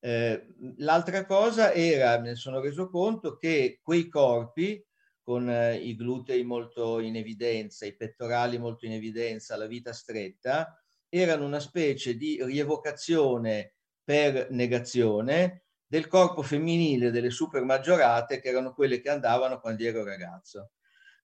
Eh, 0.00 0.54
l'altra 0.78 1.24
cosa 1.24 1.72
era, 1.72 2.18
me 2.18 2.30
ne 2.30 2.34
sono 2.34 2.60
reso 2.60 2.90
conto, 2.90 3.36
che 3.36 3.80
quei 3.82 4.08
corpi 4.08 4.84
con 5.22 5.48
eh, 5.48 5.76
i 5.76 5.94
glutei 5.94 6.42
molto 6.42 6.98
in 6.98 7.16
evidenza, 7.16 7.86
i 7.86 7.96
pettorali 7.96 8.58
molto 8.58 8.86
in 8.86 8.92
evidenza, 8.92 9.56
la 9.56 9.66
vita 9.66 9.92
stretta, 9.92 10.82
erano 11.08 11.44
una 11.44 11.60
specie 11.60 12.16
di 12.16 12.42
rievocazione 12.42 13.76
per 14.10 14.48
negazione 14.50 15.66
del 15.86 16.08
corpo 16.08 16.42
femminile 16.42 17.12
delle 17.12 17.30
super 17.30 17.62
maggiorate 17.62 18.40
che 18.40 18.48
erano 18.48 18.74
quelle 18.74 19.00
che 19.00 19.08
andavano 19.08 19.60
quando 19.60 19.84
ero 19.84 20.02
ragazzo, 20.02 20.70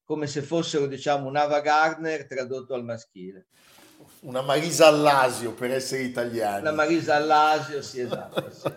come 0.05 0.29
se 0.29 0.41
fossero 0.41 0.87
diciamo 0.87 1.27
un 1.27 1.35
Ava 1.35 1.59
Gardner 1.63 2.29
tradotto 2.29 2.75
al 2.75 2.85
maschile. 2.85 3.47
Una 4.21 4.41
Marisa 4.41 4.87
Allasio 4.87 5.53
per 5.53 5.73
essere 5.73 6.03
italiani. 6.03 6.61
Una 6.61 6.71
Marisa 6.71 7.17
Allasio, 7.17 7.83
sì 7.83 8.03
esatto. 8.03 8.53
Sì. 8.53 8.69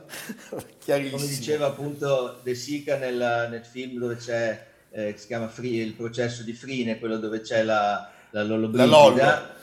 come 1.12 1.28
diceva 1.28 1.67
appunto 1.67 2.39
De 2.41 2.56
Sica 2.56 2.98
nel, 2.98 3.48
nel 3.52 3.63
film 3.63 4.00
dove 4.00 4.15
c'è, 4.15 4.65
eh, 4.89 5.13
si 5.17 5.28
chiama 5.28 5.50
Free, 5.50 5.84
il 5.84 5.93
processo 5.93 6.41
di 6.41 6.54
Frine, 6.54 6.98
quello 6.98 7.17
dove 7.17 7.41
c'è 7.41 7.62
la, 7.62 8.10
la 8.32 8.41
Lollobrigida. 8.41 9.58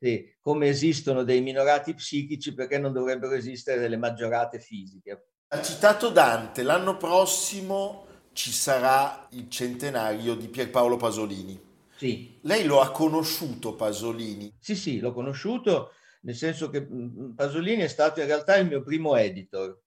Sì, 0.00 0.32
come 0.40 0.68
esistono 0.68 1.24
dei 1.24 1.40
minorati 1.40 1.94
psichici 1.94 2.54
perché 2.54 2.78
non 2.78 2.92
dovrebbero 2.92 3.34
esistere 3.34 3.80
delle 3.80 3.96
maggiorate 3.96 4.60
fisiche. 4.60 5.30
Ha 5.48 5.62
citato 5.62 6.10
Dante, 6.10 6.62
l'anno 6.62 6.96
prossimo 6.96 8.06
ci 8.32 8.52
sarà 8.52 9.26
il 9.32 9.48
centenario 9.50 10.36
di 10.36 10.46
Pierpaolo 10.46 10.96
Pasolini. 10.96 11.60
Sì. 11.96 12.38
Lei 12.42 12.64
lo 12.64 12.80
ha 12.80 12.92
conosciuto 12.92 13.74
Pasolini? 13.74 14.54
Sì, 14.60 14.76
sì, 14.76 15.00
l'ho 15.00 15.12
conosciuto, 15.12 15.94
nel 16.22 16.36
senso 16.36 16.70
che 16.70 16.80
mm, 16.80 17.20
mm, 17.20 17.30
Pasolini 17.34 17.82
è 17.82 17.88
stato 17.88 18.20
in 18.20 18.26
realtà 18.26 18.56
il 18.56 18.68
mio 18.68 18.82
primo 18.82 19.16
editor, 19.16 19.80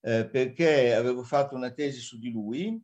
eh, 0.00 0.26
perché 0.26 0.94
avevo 0.94 1.22
fatto 1.22 1.54
una 1.54 1.70
tesi 1.70 2.00
su 2.00 2.18
di 2.18 2.32
lui, 2.32 2.82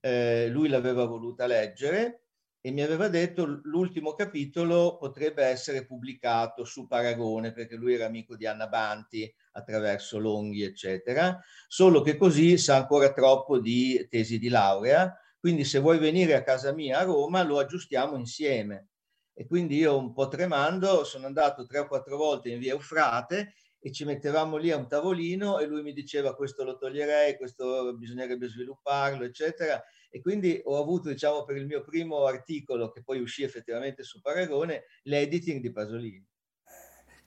eh, 0.00 0.48
lui 0.48 0.68
l'aveva 0.68 1.04
voluta 1.04 1.46
leggere 1.46 2.25
e 2.66 2.72
mi 2.72 2.82
aveva 2.82 3.06
detto 3.06 3.60
l'ultimo 3.62 4.14
capitolo 4.14 4.96
potrebbe 4.96 5.44
essere 5.44 5.86
pubblicato 5.86 6.64
su 6.64 6.88
Paragone 6.88 7.52
perché 7.52 7.76
lui 7.76 7.94
era 7.94 8.06
amico 8.06 8.34
di 8.34 8.44
Anna 8.44 8.66
Banti 8.66 9.32
attraverso 9.52 10.18
Longhi 10.18 10.64
eccetera, 10.64 11.38
solo 11.68 12.00
che 12.00 12.16
così 12.16 12.58
sa 12.58 12.74
ancora 12.74 13.12
troppo 13.12 13.60
di 13.60 14.04
tesi 14.10 14.40
di 14.40 14.48
laurea, 14.48 15.16
quindi 15.38 15.62
se 15.62 15.78
vuoi 15.78 15.98
venire 15.98 16.34
a 16.34 16.42
casa 16.42 16.72
mia 16.72 16.98
a 16.98 17.04
Roma 17.04 17.44
lo 17.44 17.60
aggiustiamo 17.60 18.16
insieme. 18.16 18.88
E 19.32 19.46
quindi 19.46 19.76
io 19.76 19.96
un 19.96 20.12
po' 20.12 20.26
tremando 20.26 21.04
sono 21.04 21.26
andato 21.26 21.66
tre 21.66 21.78
o 21.78 21.86
quattro 21.86 22.16
volte 22.16 22.48
in 22.48 22.58
via 22.58 22.72
Eufrate 22.72 23.54
e 23.78 23.92
ci 23.92 24.04
mettevamo 24.04 24.56
lì 24.56 24.72
a 24.72 24.76
un 24.76 24.88
tavolino 24.88 25.60
e 25.60 25.66
lui 25.66 25.82
mi 25.82 25.92
diceva 25.92 26.34
questo 26.34 26.64
lo 26.64 26.76
toglierei, 26.76 27.36
questo 27.36 27.94
bisognerebbe 27.96 28.48
svilupparlo, 28.48 29.22
eccetera 29.22 29.80
e 30.16 30.22
quindi 30.22 30.58
ho 30.64 30.80
avuto, 30.80 31.10
diciamo, 31.10 31.44
per 31.44 31.56
il 31.56 31.66
mio 31.66 31.82
primo 31.82 32.24
articolo, 32.24 32.90
che 32.90 33.02
poi 33.02 33.20
uscì 33.20 33.42
effettivamente 33.42 34.02
su 34.02 34.22
Paragone, 34.22 34.84
l'editing 35.02 35.60
di 35.60 35.70
Pasolini. 35.70 36.26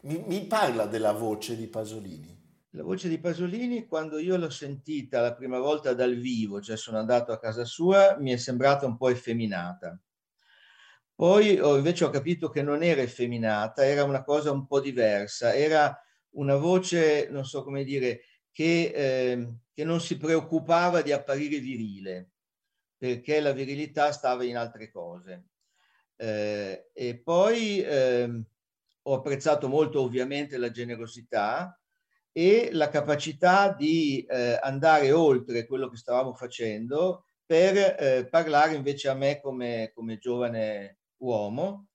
Mi, 0.02 0.24
mi 0.26 0.48
parla 0.48 0.88
della 0.88 1.12
voce 1.12 1.56
di 1.56 1.68
Pasolini. 1.68 2.36
La 2.72 2.82
voce 2.82 3.08
di 3.08 3.20
Pasolini, 3.20 3.86
quando 3.86 4.18
io 4.18 4.38
l'ho 4.38 4.50
sentita 4.50 5.22
la 5.22 5.36
prima 5.36 5.60
volta 5.60 5.94
dal 5.94 6.16
vivo, 6.16 6.62
cioè 6.62 6.78
sono 6.78 6.98
andato 6.98 7.32
a 7.32 7.38
casa 7.38 7.64
sua, 7.64 8.18
mi 8.20 8.32
è 8.32 8.38
sembrata 8.38 8.88
un 8.88 8.98
po' 8.98 9.10
effeminata. 9.10 10.02
Poi 11.14 11.60
ho, 11.60 11.78
invece 11.78 12.06
ho 12.06 12.10
capito 12.10 12.50
che 12.50 12.64
non 12.64 12.82
era 12.82 13.02
effeminata, 13.02 13.86
era 13.86 14.04
una 14.04 14.24
cosa 14.24 14.52
un 14.52 14.66
po' 14.66 14.80
diversa, 14.80 15.54
era 15.54 15.96
una 16.32 16.56
voce, 16.56 17.28
non 17.30 17.46
so 17.46 17.64
come 17.64 17.84
dire, 17.84 18.22
che, 18.52 18.92
eh, 18.96 19.54
che 19.72 19.84
non 19.84 20.02
si 20.02 20.18
preoccupava 20.18 21.04
di 21.04 21.12
apparire 21.12 21.60
virile, 21.60 22.32
perché 23.00 23.40
la 23.40 23.54
virilità 23.54 24.12
stava 24.12 24.44
in 24.44 24.58
altre 24.58 24.92
cose. 24.92 25.46
Eh, 26.18 26.90
e 26.94 27.22
poi 27.24 27.82
eh, 27.82 28.44
ho 29.04 29.14
apprezzato 29.14 29.70
molto 29.70 30.02
ovviamente 30.02 30.58
la 30.58 30.70
generosità 30.70 31.80
e 32.34 32.70
la 32.74 32.90
capacità 32.90 33.74
di 33.74 34.26
eh, 34.26 34.60
andare 34.62 35.14
oltre 35.14 35.66
quello 35.66 35.88
che 35.88 35.96
stavamo 35.96 36.34
facendo 36.34 37.24
per 37.46 37.96
eh, 37.98 38.28
parlare 38.30 38.76
invece 38.76 39.08
a 39.08 39.14
me 39.14 39.40
come, 39.40 39.92
come 39.96 40.18
giovane 40.18 41.00
uomo. 41.20 41.88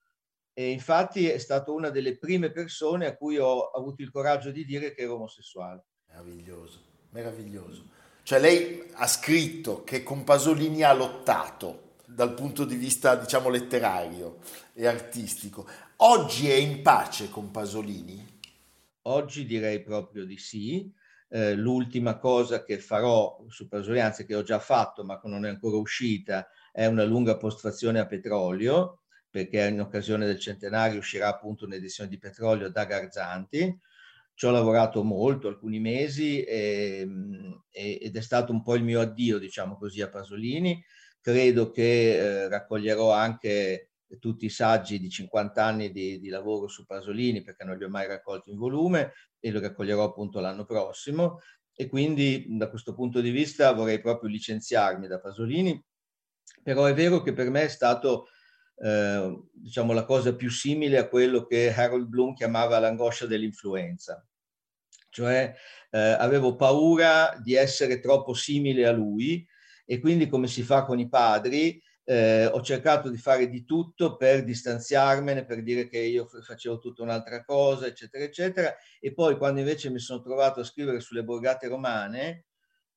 E 0.54 0.70
infatti 0.70 1.28
è 1.28 1.38
stato 1.38 1.74
una 1.74 1.90
delle 1.90 2.16
prime 2.16 2.50
persone 2.50 3.06
a 3.06 3.16
cui 3.16 3.36
ho 3.36 3.70
avuto 3.70 4.02
il 4.02 4.10
coraggio 4.10 4.50
di 4.50 4.64
dire 4.64 4.94
che 4.94 5.02
ero 5.02 5.16
omosessuale. 5.16 5.84
Meraviglioso, 6.06 6.80
meraviglioso. 7.10 7.90
Cioè 8.24 8.40
lei 8.40 8.82
ha 8.94 9.06
scritto 9.06 9.84
che 9.84 10.02
con 10.02 10.24
Pasolini 10.24 10.82
ha 10.82 10.94
lottato 10.94 11.96
dal 12.06 12.32
punto 12.32 12.64
di 12.64 12.74
vista, 12.74 13.16
diciamo, 13.16 13.50
letterario 13.50 14.38
e 14.72 14.86
artistico. 14.86 15.68
Oggi 15.96 16.48
è 16.48 16.54
in 16.54 16.80
pace 16.80 17.28
con 17.28 17.50
Pasolini? 17.50 18.40
Oggi 19.02 19.44
direi 19.44 19.82
proprio 19.82 20.24
di 20.24 20.38
sì. 20.38 20.90
Eh, 21.28 21.54
l'ultima 21.54 22.16
cosa 22.16 22.64
che 22.64 22.78
farò 22.78 23.44
su 23.50 23.68
Pasolini, 23.68 24.00
anzi 24.00 24.24
che 24.24 24.34
ho 24.34 24.42
già 24.42 24.58
fatto 24.58 25.04
ma 25.04 25.20
che 25.20 25.28
non 25.28 25.44
è 25.44 25.50
ancora 25.50 25.76
uscita, 25.76 26.48
è 26.72 26.86
una 26.86 27.04
lunga 27.04 27.36
postrazione 27.36 28.00
a 28.00 28.06
petrolio, 28.06 29.00
perché 29.28 29.66
in 29.66 29.82
occasione 29.82 30.24
del 30.24 30.40
centenario 30.40 30.98
uscirà 30.98 31.28
appunto 31.28 31.66
un'edizione 31.66 32.08
di 32.08 32.16
petrolio 32.16 32.70
da 32.70 32.86
Garzanti 32.86 33.78
ci 34.34 34.46
ho 34.46 34.50
lavorato 34.50 35.02
molto, 35.02 35.48
alcuni 35.48 35.78
mesi, 35.78 36.42
e, 36.42 37.08
e, 37.70 37.98
ed 38.02 38.16
è 38.16 38.20
stato 38.20 38.52
un 38.52 38.62
po' 38.62 38.74
il 38.74 38.82
mio 38.82 39.00
addio, 39.00 39.38
diciamo 39.38 39.76
così, 39.76 40.02
a 40.02 40.08
Pasolini. 40.08 40.82
Credo 41.20 41.70
che 41.70 42.16
eh, 42.16 42.48
raccoglierò 42.48 43.12
anche 43.12 43.90
tutti 44.18 44.44
i 44.44 44.50
saggi 44.50 44.98
di 44.98 45.08
50 45.08 45.64
anni 45.64 45.90
di, 45.90 46.20
di, 46.20 46.28
lavoro 46.28 46.68
su 46.68 46.84
Pasolini, 46.84 47.42
perché 47.42 47.64
non 47.64 47.76
li 47.76 47.84
ho 47.84 47.88
mai 47.88 48.06
raccolti 48.06 48.50
in 48.50 48.58
volume, 48.58 49.12
e 49.38 49.50
lo 49.50 49.60
raccoglierò 49.60 50.04
appunto 50.04 50.40
l'anno 50.40 50.64
prossimo. 50.64 51.40
E 51.72 51.88
quindi 51.88 52.46
da 52.56 52.68
questo 52.68 52.94
punto 52.94 53.20
di 53.20 53.30
vista 53.30 53.72
vorrei 53.72 54.00
proprio 54.00 54.28
licenziarmi 54.30 55.06
da 55.06 55.20
Pasolini, 55.20 55.82
però 56.62 56.84
è 56.84 56.94
vero 56.94 57.22
che 57.22 57.32
per 57.32 57.50
me 57.50 57.62
è 57.62 57.68
stato 57.68 58.28
eh, 58.76 59.42
diciamo 59.52 59.92
la 59.92 60.04
cosa 60.04 60.34
più 60.34 60.50
simile 60.50 60.98
a 60.98 61.08
quello 61.08 61.44
che 61.46 61.72
Harold 61.72 62.06
Bloom 62.06 62.34
chiamava 62.34 62.78
l'angoscia 62.78 63.26
dell'influenza. 63.26 64.26
Cioè 65.10 65.54
eh, 65.90 65.98
avevo 65.98 66.56
paura 66.56 67.38
di 67.40 67.54
essere 67.54 68.00
troppo 68.00 68.34
simile 68.34 68.86
a 68.86 68.92
lui 68.92 69.46
e 69.86 70.00
quindi 70.00 70.28
come 70.28 70.48
si 70.48 70.62
fa 70.62 70.84
con 70.84 70.98
i 70.98 71.08
padri 71.08 71.80
eh, 72.06 72.46
ho 72.46 72.60
cercato 72.60 73.08
di 73.08 73.16
fare 73.16 73.48
di 73.48 73.64
tutto 73.64 74.16
per 74.16 74.44
distanziarmene, 74.44 75.46
per 75.46 75.62
dire 75.62 75.88
che 75.88 75.98
io 75.98 76.26
facevo 76.26 76.78
tutta 76.78 77.02
un'altra 77.02 77.42
cosa, 77.44 77.86
eccetera, 77.86 78.24
eccetera. 78.24 78.74
E 79.00 79.12
poi 79.14 79.36
quando 79.38 79.60
invece 79.60 79.90
mi 79.90 79.98
sono 79.98 80.20
trovato 80.20 80.60
a 80.60 80.64
scrivere 80.64 81.00
sulle 81.00 81.24
borgate 81.24 81.66
romane, 81.66 82.46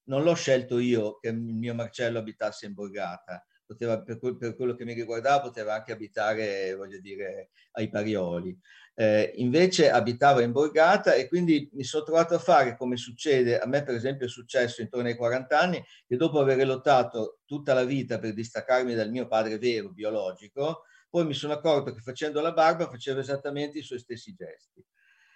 non 0.07 0.23
l'ho 0.23 0.33
scelto 0.33 0.79
io 0.79 1.17
che 1.19 1.29
il 1.29 1.37
mio 1.37 1.73
Marcello 1.73 2.19
abitasse 2.19 2.65
in 2.65 2.73
borgata, 2.73 3.45
poteva, 3.67 4.01
per, 4.01 4.17
per, 4.17 4.55
quello 4.55 4.73
che 4.73 4.85
mi 4.85 4.93
riguardava, 4.93 5.41
poteva 5.41 5.75
anche 5.75 5.91
abitare, 5.91 6.73
voglio 6.75 6.99
dire, 6.99 7.49
ai 7.73 7.89
Parioli. 7.89 8.57
Eh, 8.95 9.33
invece 9.35 9.91
abitava 9.91 10.41
in 10.41 10.51
borgata 10.51 11.13
e 11.13 11.27
quindi 11.27 11.69
mi 11.73 11.83
sono 11.83 12.03
trovato 12.03 12.33
a 12.33 12.39
fare 12.39 12.75
come 12.75 12.95
succede, 12.95 13.59
a 13.59 13.67
me 13.67 13.83
per 13.83 13.93
esempio 13.93 14.25
è 14.25 14.29
successo 14.29 14.81
intorno 14.81 15.09
ai 15.09 15.15
40 15.15 15.59
anni, 15.59 15.83
che 16.07 16.15
dopo 16.15 16.39
aver 16.39 16.65
lottato 16.65 17.39
tutta 17.45 17.73
la 17.73 17.83
vita 17.83 18.17
per 18.17 18.33
distaccarmi 18.33 18.95
dal 18.95 19.11
mio 19.11 19.27
padre 19.27 19.59
vero, 19.59 19.91
biologico, 19.91 20.85
poi 21.09 21.25
mi 21.25 21.33
sono 21.33 21.53
accorto 21.53 21.93
che 21.93 22.01
facendo 22.01 22.41
la 22.41 22.53
barba 22.53 22.89
facevo 22.89 23.19
esattamente 23.19 23.77
i 23.77 23.83
suoi 23.83 23.99
stessi 23.99 24.33
gesti. 24.33 24.83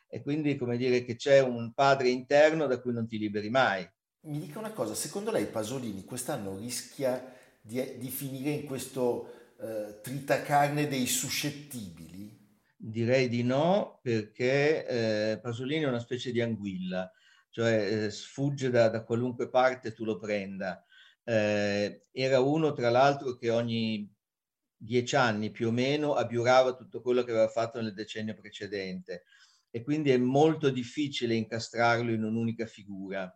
E 0.07 0.21
quindi 0.21 0.57
come 0.57 0.77
dire 0.77 1.03
che 1.03 1.15
c'è 1.15 1.39
un 1.39 1.73
padre 1.73 2.09
interno 2.09 2.65
da 2.65 2.81
cui 2.81 2.93
non 2.93 3.07
ti 3.07 3.17
liberi 3.17 3.49
mai. 3.49 3.87
Mi 4.23 4.39
dica 4.39 4.59
una 4.59 4.71
cosa, 4.71 4.93
secondo 4.93 5.31
lei 5.31 5.45
Pasolini 5.45 6.03
quest'anno 6.03 6.57
rischia 6.57 7.39
di, 7.61 7.97
di 7.97 8.09
finire 8.09 8.49
in 8.49 8.65
questo 8.65 9.53
eh, 9.59 9.99
tritacarne 10.01 10.87
dei 10.87 11.05
suscettibili? 11.05 12.39
Direi 12.75 13.29
di 13.29 13.43
no, 13.43 13.99
perché 14.01 14.87
eh, 14.87 15.39
Pasolini 15.39 15.83
è 15.83 15.87
una 15.87 15.99
specie 15.99 16.31
di 16.31 16.41
anguilla, 16.41 17.11
cioè 17.49 18.05
eh, 18.05 18.09
sfugge 18.09 18.71
da, 18.71 18.89
da, 18.89 19.03
qualunque 19.03 19.49
parte 19.49 19.93
tu 19.93 20.03
lo 20.03 20.17
prenda. 20.17 20.83
Eh, 21.23 22.07
era 22.11 22.39
uno, 22.39 22.73
tra 22.73 22.89
l'altro, 22.89 23.35
che 23.35 23.51
ogni 23.51 24.11
dieci 24.75 25.15
anni 25.15 25.51
più 25.51 25.67
o 25.67 25.71
meno 25.71 26.15
abiurava 26.15 26.73
tutto 26.73 27.01
quello 27.01 27.23
che 27.23 27.29
aveva 27.29 27.49
fatto 27.49 27.79
nel 27.79 27.93
decennio 27.93 28.33
precedente 28.33 29.25
e 29.69 29.83
quindi 29.83 30.09
è 30.09 30.17
molto 30.17 30.71
difficile 30.71 31.35
incastrarlo 31.35 32.11
in 32.11 32.23
un'unica 32.23 32.65
figura. 32.65 33.31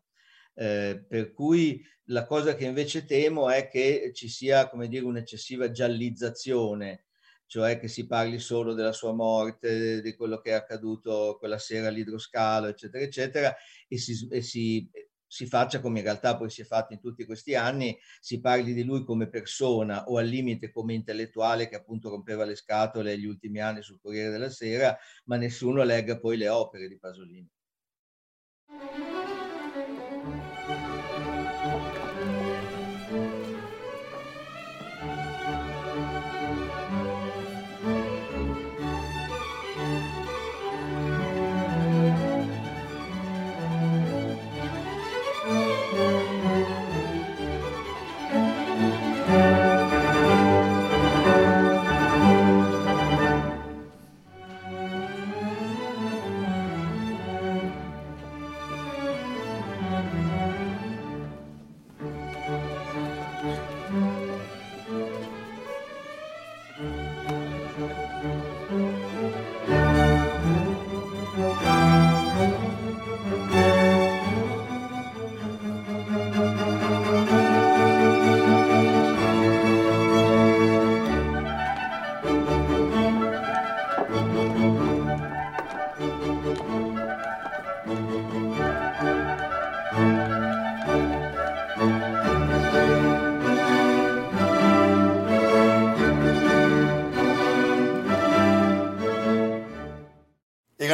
Eh, 0.58 1.04
per 1.08 1.34
cui 1.34 1.86
la 2.06 2.26
cosa 2.26 2.56
che 2.56 2.66
invece 2.66 3.06
temo 3.06 3.50
è 3.50 3.68
che 3.68 4.12
ci 4.14 4.30
sia, 4.30 4.70
come 4.70 4.88
dire, 4.88 5.06
un'eccessiva 5.06 5.72
giallizzazione, 5.72 7.06
cioè 7.46 7.80
che 7.80 7.88
si 7.88 8.08
parli 8.08 8.40
solo 8.40 8.74
della 8.74 8.92
sua 8.94 9.14
morte, 9.14 10.02
di 10.02 10.16
quello 10.16 10.40
che 10.40 10.52
è 10.52 10.54
accaduto 10.54 11.36
quella 11.40 11.58
sera 11.60 11.88
all'idroscalo, 11.88 12.68
eccetera, 12.68 13.04
eccetera, 13.04 13.56
e 13.88 13.98
si, 13.98 14.28
e 14.32 14.42
si, 14.42 14.90
si 15.28 15.46
faccia 15.48 15.80
come 15.82 16.00
in 16.00 16.06
realtà 16.06 16.38
poi 16.38 16.50
si 16.50 16.62
è 16.62 16.66
fatto 16.66 16.94
in 16.94 17.00
tutti 17.00 17.26
questi 17.26 17.56
anni, 17.56 17.98
si 18.20 18.40
parli 18.40 18.74
di 18.74 18.84
lui 18.84 19.04
come 19.04 19.28
persona 19.30 20.06
o 20.06 20.18
al 20.18 20.28
limite 20.28 20.72
come 20.72 20.94
intellettuale 20.94 21.68
che 21.68 21.76
appunto 21.76 22.10
rompeva 22.10 22.46
le 22.46 22.56
scatole 22.56 23.16
negli 23.16 23.26
ultimi 23.26 23.60
anni 23.60 23.82
sul 23.82 24.00
Corriere 24.00 24.32
della 24.32 24.50
Sera, 24.50 24.98
ma 25.26 25.36
nessuno 25.38 25.84
legga 25.84 26.20
poi 26.20 26.38
le 26.38 26.50
opere 26.50 26.88
di 26.88 26.98
Pasolini. 26.98 27.50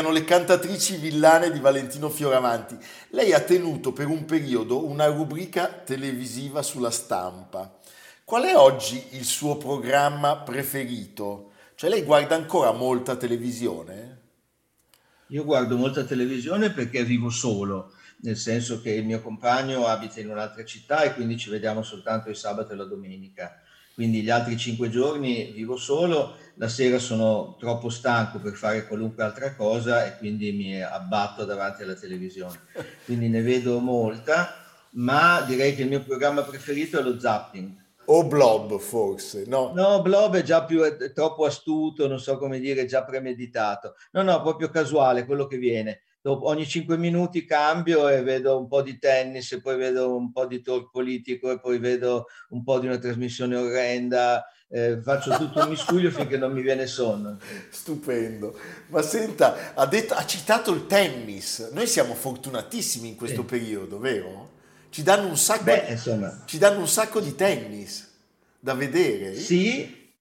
Le 0.10 0.24
cantatrici 0.24 0.96
villane 0.96 1.52
di 1.52 1.60
Valentino 1.60 2.10
Fioravanti. 2.10 2.76
Lei 3.10 3.34
ha 3.34 3.42
tenuto 3.42 3.94
per 3.94 4.08
un 4.08 4.26
periodo 4.26 4.86
una 4.86 5.06
rubrica 5.06 5.68
televisiva 5.68 6.64
sulla 6.64 6.90
stampa. 6.90 7.80
Qual 8.24 8.44
è 8.44 8.56
oggi 8.56 9.04
il 9.12 9.26
suo 9.26 9.58
programma 9.58 10.38
preferito? 10.38 11.52
Cioè 11.76 11.90
lei 11.90 12.04
guarda 12.04 12.36
ancora 12.36 12.72
molta 12.72 13.16
televisione? 13.16 14.22
Io 15.28 15.44
guardo 15.44 15.78
molta 15.78 16.04
televisione 16.04 16.72
perché 16.72 17.04
vivo 17.04 17.30
solo, 17.30 17.94
nel 18.22 18.38
senso 18.38 18.82
che 18.82 18.92
il 18.92 19.06
mio 19.06 19.22
compagno 19.22 19.86
abita 19.86 20.20
in 20.20 20.30
un'altra 20.30 20.66
città 20.66 21.04
e 21.04 21.14
quindi 21.14 21.38
ci 21.38 21.50
vediamo 21.50 21.84
soltanto 21.84 22.30
il 22.30 22.36
sabato 22.36 22.74
e 22.74 22.76
la 22.76 22.86
domenica 22.86 23.62
quindi 23.94 24.22
gli 24.22 24.30
altri 24.30 24.58
cinque 24.58 24.90
giorni 24.90 25.52
vivo 25.52 25.76
solo, 25.76 26.36
la 26.62 26.68
sera 26.68 27.00
sono 27.00 27.56
troppo 27.58 27.90
stanco 27.90 28.38
per 28.38 28.54
fare 28.54 28.86
qualunque 28.86 29.24
altra 29.24 29.56
cosa 29.56 30.06
e 30.06 30.16
quindi 30.20 30.52
mi 30.52 30.80
abbatto 30.80 31.44
davanti 31.44 31.82
alla 31.82 31.96
televisione. 31.96 32.60
Quindi 33.04 33.30
ne 33.30 33.42
vedo 33.42 33.80
molta, 33.80 34.64
ma 34.92 35.42
direi 35.42 35.74
che 35.74 35.82
il 35.82 35.88
mio 35.88 36.04
programma 36.04 36.44
preferito 36.44 37.00
è 37.00 37.02
lo 37.02 37.20
zapping. 37.20 37.80
O 38.06 38.28
Blob 38.28 38.78
forse, 38.78 39.46
no? 39.48 39.72
No, 39.74 40.04
Blob 40.04 40.36
è 40.36 40.44
già 40.44 40.64
più 40.64 40.82
è 40.82 41.12
troppo 41.14 41.46
astuto, 41.46 42.08
non 42.08 42.20
so 42.20 42.38
come 42.38 42.60
dire, 42.60 42.86
già 42.86 43.04
premeditato. 43.04 43.96
No, 44.12 44.22
no, 44.22 44.40
proprio 44.44 44.70
casuale, 44.70 45.26
quello 45.26 45.48
che 45.48 45.58
viene 45.58 46.02
dopo, 46.22 46.48
ogni 46.48 46.68
cinque 46.68 46.98
minuti 46.98 47.46
cambio 47.46 48.08
e 48.08 48.22
vedo 48.22 48.60
un 48.60 48.68
po' 48.68 48.84
di 48.84 49.00
tennis 49.00 49.52
e 49.52 49.62
poi 49.62 49.76
vedo 49.78 50.16
un 50.16 50.32
po' 50.32 50.46
di 50.46 50.62
talk 50.62 50.92
politico 50.92 51.52
e 51.52 51.60
poi 51.60 51.80
vedo 51.80 52.28
un 52.50 52.64
po' 52.64 52.80
di 52.80 52.86
una 52.86 53.00
trasmissione 53.00 53.56
orrenda. 53.56 54.46
Eh, 54.74 55.02
faccio 55.02 55.36
tutto 55.36 55.64
un 55.64 55.70
miscuglio 55.70 56.10
finché 56.12 56.38
non 56.38 56.54
mi 56.54 56.62
viene 56.62 56.88
sonno. 56.88 57.38
Stupendo. 57.70 58.58
Ma 58.88 59.02
senta, 59.02 59.74
ha, 59.74 59.86
detto, 59.86 60.14
ha 60.14 60.26
citato 60.26 60.72
il 60.72 60.88
tennis. 60.88 61.70
Noi 61.74 61.88
siamo 61.88 62.14
fortunatissimi 62.14 63.10
in 63.10 63.16
questo 63.16 63.42
sì. 63.42 63.48
periodo, 63.48 64.00
vero? 64.00 64.60
Ci 64.90 65.04
danno, 65.04 65.28
un 65.28 65.38
sacco 65.38 65.64
Beh, 65.66 65.84
di, 65.86 65.92
insomma, 65.92 66.44
ci 66.46 66.58
danno 66.58 66.80
un 66.80 66.88
sacco 66.88 67.20
di 67.20 67.36
tennis 67.36 68.10
da 68.60 68.74
vedere. 68.74 69.36
Sì, 69.36 70.14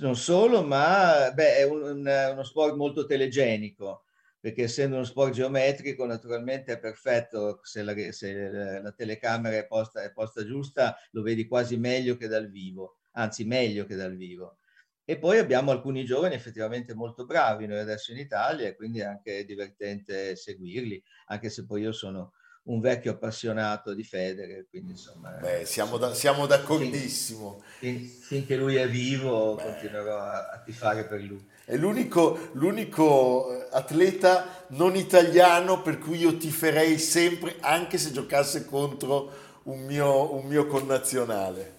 non 0.00 0.16
solo, 0.16 0.62
ma 0.62 1.30
beh, 1.32 1.56
è 1.56 1.64
un, 1.64 2.06
uno 2.32 2.44
sport 2.44 2.76
molto 2.76 3.06
telegenico 3.06 4.04
perché 4.40 4.62
essendo 4.62 4.96
uno 4.96 5.04
sport 5.04 5.32
geometrico 5.32 6.06
naturalmente 6.06 6.72
è 6.72 6.78
perfetto 6.78 7.60
se 7.62 7.82
la, 7.82 7.94
se 8.10 8.80
la 8.80 8.90
telecamera 8.92 9.56
è 9.56 9.66
posta, 9.66 10.02
è 10.02 10.12
posta, 10.12 10.46
giusta 10.46 10.96
lo 11.10 11.20
vedi 11.20 11.46
quasi 11.46 11.76
meglio 11.76 12.16
che 12.16 12.26
dal 12.26 12.48
vivo, 12.48 12.99
anzi 13.12 13.44
meglio 13.44 13.84
che 13.84 13.96
dal 13.96 14.16
vivo. 14.16 14.58
E 15.04 15.18
poi 15.18 15.38
abbiamo 15.38 15.72
alcuni 15.72 16.04
giovani 16.04 16.34
effettivamente 16.34 16.94
molto 16.94 17.26
bravi 17.26 17.66
noi 17.66 17.80
adesso 17.80 18.12
in 18.12 18.18
Italia 18.18 18.68
e 18.68 18.76
quindi 18.76 19.00
è 19.00 19.04
anche 19.04 19.44
divertente 19.44 20.36
seguirli, 20.36 21.02
anche 21.26 21.48
se 21.48 21.66
poi 21.66 21.82
io 21.82 21.92
sono 21.92 22.32
un 22.64 22.80
vecchio 22.80 23.12
appassionato 23.12 23.94
di 23.94 24.04
Federer, 24.04 24.68
quindi 24.68 24.92
insomma... 24.92 25.30
Beh, 25.30 25.64
siamo, 25.64 25.96
da, 25.96 26.14
siamo 26.14 26.46
d'accordissimo. 26.46 27.62
Fin, 27.78 28.06
finché 28.06 28.54
lui 28.56 28.76
è 28.76 28.88
vivo 28.88 29.54
Beh. 29.56 29.62
continuerò 29.64 30.18
a, 30.18 30.50
a 30.50 30.60
tifare 30.60 31.04
per 31.04 31.22
lui. 31.22 31.44
È 31.64 31.76
l'unico, 31.76 32.50
l'unico, 32.52 33.52
eh, 33.52 33.68
atleta 33.72 34.66
non 34.68 34.94
italiano 34.94 35.82
per 35.82 35.98
cui 35.98 36.18
io 36.18 36.36
tiferei 36.36 36.98
sempre, 36.98 37.56
anche 37.60 37.98
se 37.98 38.12
giocasse 38.12 38.64
contro 38.66 39.32
un 39.64 39.84
mio, 39.84 40.34
un 40.34 40.46
mio 40.46 40.66
connazionale. 40.66 41.78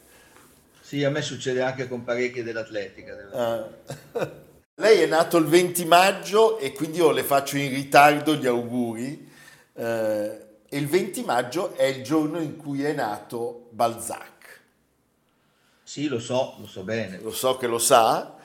Sì, 0.91 1.05
a 1.05 1.09
me 1.09 1.21
succede 1.21 1.61
anche 1.61 1.87
con 1.87 2.03
parecchie 2.03 2.43
dell'atletica. 2.43 3.15
Ah. 3.31 3.65
Lei 4.75 4.99
è 4.99 5.05
nato 5.05 5.37
il 5.37 5.45
20 5.45 5.85
maggio 5.85 6.57
e 6.57 6.73
quindi 6.73 6.97
io 6.97 7.11
le 7.11 7.23
faccio 7.23 7.55
in 7.55 7.69
ritardo 7.69 8.35
gli 8.35 8.45
auguri. 8.45 9.31
Eh, 9.73 10.45
e 10.67 10.77
il 10.77 10.89
20 10.89 11.23
maggio 11.23 11.77
è 11.77 11.85
il 11.85 12.03
giorno 12.03 12.41
in 12.41 12.57
cui 12.57 12.83
è 12.83 12.91
nato 12.91 13.69
Balzac. 13.69 14.59
Sì, 15.81 16.09
lo 16.09 16.19
so, 16.19 16.55
lo 16.59 16.67
so 16.67 16.83
bene. 16.83 17.21
Lo 17.21 17.31
so 17.31 17.55
che 17.55 17.67
lo 17.67 17.79
sa. 17.79 18.35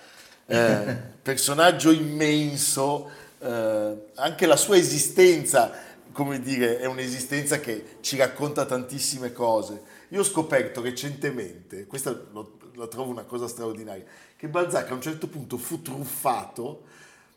Eh, 0.46 0.96
personaggio 1.20 1.90
immenso, 1.90 3.10
eh, 3.40 4.10
anche 4.14 4.46
la 4.46 4.56
sua 4.56 4.76
esistenza, 4.76 5.72
come 6.12 6.40
dire, 6.40 6.78
è 6.78 6.86
un'esistenza 6.86 7.58
che 7.58 7.96
ci 8.02 8.16
racconta 8.16 8.66
tantissime 8.66 9.32
cose. 9.32 9.95
Io 10.08 10.20
ho 10.20 10.24
scoperto 10.24 10.80
recentemente, 10.80 11.86
questa 11.86 12.10
lo, 12.10 12.58
lo 12.74 12.88
trovo 12.88 13.10
una 13.10 13.24
cosa 13.24 13.48
straordinaria, 13.48 14.04
che 14.36 14.48
Balzac 14.48 14.90
a 14.90 14.94
un 14.94 15.00
certo 15.00 15.28
punto 15.28 15.56
fu 15.56 15.82
truffato 15.82 16.84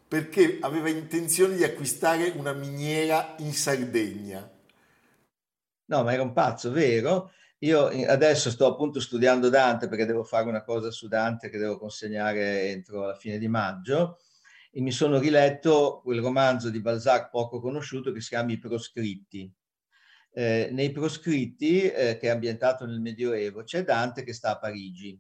perché 0.08 0.58
aveva 0.62 0.90
intenzione 0.90 1.56
di 1.56 1.64
acquistare 1.64 2.34
una 2.36 2.52
miniera 2.54 3.36
in 3.40 3.54
Sardegna. 3.54 4.50
No, 5.86 6.04
ma 6.04 6.14
era 6.14 6.24
un 6.24 6.34
pazzo, 6.34 6.72
vero? 6.72 7.32
Io 7.60 7.88
adesso 8.08 8.50
sto 8.50 8.66
appunto 8.68 9.00
studiando 9.00 9.50
Dante 9.50 9.88
perché 9.88 10.06
devo 10.06 10.24
fare 10.24 10.48
una 10.48 10.64
cosa 10.64 10.92
su 10.92 11.08
Dante 11.08 11.50
che 11.50 11.58
devo 11.58 11.78
consegnare 11.78 12.70
entro 12.70 13.06
la 13.06 13.16
fine 13.16 13.38
di 13.38 13.48
maggio 13.48 14.20
e 14.72 14.82
mi 14.82 14.92
sono 14.92 15.20
riletto 15.20 16.00
quel 16.04 16.22
romanzo 16.22 16.70
di 16.70 16.80
Balzac 16.80 17.30
poco 17.30 17.60
conosciuto 17.60 18.12
che 18.12 18.22
si 18.22 18.30
chiama 18.30 18.52
I 18.52 18.60
proscritti. 18.60 19.52
Eh, 20.32 20.70
nei 20.72 20.92
proscritti, 20.92 21.82
eh, 21.82 22.18
che 22.18 22.28
è 22.28 22.30
ambientato 22.30 22.86
nel 22.86 23.00
Medioevo, 23.02 23.64
c'è 23.64 23.84
Dante 23.84 24.24
che 24.24 24.34
sta 24.34 24.52
a 24.52 24.60
Parigi. 24.60 25.20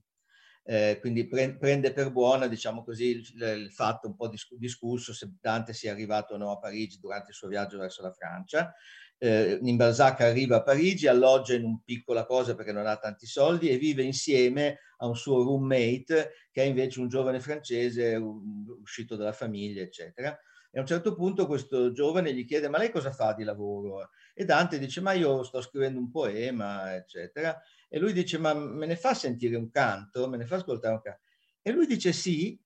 Eh, 0.64 0.98
quindi 1.00 1.28
pre- 1.28 1.58
prende 1.58 1.92
per 1.94 2.12
buona, 2.12 2.48
diciamo 2.48 2.84
così, 2.84 3.10
il, 3.10 3.42
il 3.42 3.72
fatto 3.72 4.08
un 4.08 4.16
po' 4.16 4.28
dis- 4.28 4.54
discusso 4.56 5.14
se 5.14 5.32
Dante 5.42 5.74
sia 5.74 5.92
arrivato 5.92 6.36
o 6.36 6.38
no 6.38 6.52
a 6.52 6.60
Parigi 6.60 7.00
durante 7.00 7.30
il 7.32 7.36
suo 7.36 7.48
viaggio 7.48 7.80
verso 7.80 8.04
la 8.04 8.12
Francia 8.12 8.74
eh, 9.20 9.60
in 9.62 9.76
Balzac 9.76 10.22
arriva 10.22 10.58
a 10.58 10.64
Parigi, 10.64 11.08
alloggia 11.08 11.54
in 11.54 11.66
un 11.66 11.84
piccola 11.84 12.26
cosa 12.26 12.56
perché 12.56 12.72
non 12.72 12.88
ha 12.88 12.98
tanti 12.98 13.26
soldi 13.28 13.70
e 13.70 13.78
vive 13.78 14.04
insieme 14.04 14.80
a 14.98 15.08
un 15.08 15.16
suo 15.16 15.44
roommate 15.44 16.34
che 16.52 16.64
è 16.64 16.66
invece 16.66 17.00
un 17.02 17.10
giovane 17.10 17.40
francese 17.40 18.16
uscito 18.16 19.16
dalla 19.16 19.34
famiglia, 19.34 19.82
eccetera. 19.82 20.38
E 20.72 20.78
a 20.78 20.82
un 20.82 20.88
certo 20.88 21.16
punto 21.16 21.48
questo 21.48 21.92
giovane 21.92 22.34
gli 22.34 22.46
chiede 22.46 22.70
ma 22.70 22.78
lei 22.78 22.92
cosa 22.92 23.12
fa 23.12 23.34
di 23.34 23.44
lavoro? 23.44 24.10
E 24.34 24.46
Dante 24.46 24.78
dice 24.78 25.02
ma 25.02 25.14
io 25.14 25.44
sto 25.44 25.62
scrivendo 25.62 26.00
un 26.00 26.10
poema, 26.10 26.96
eccetera. 26.96 27.60
E 27.88 28.00
lui 28.00 28.14
dice 28.14 28.38
ma 28.38 28.54
me 28.54 28.86
ne 28.86 28.96
fa 28.96 29.14
sentire 29.14 29.56
un 29.56 29.70
canto? 29.70 30.28
Me 30.28 30.38
ne 30.38 30.46
fa 30.46 30.58
ascoltare 30.58 30.94
un 30.94 31.02
canto? 31.02 31.22
E 31.62 31.72
lui 31.72 31.88
dice 31.88 32.12
sì, 32.14 32.60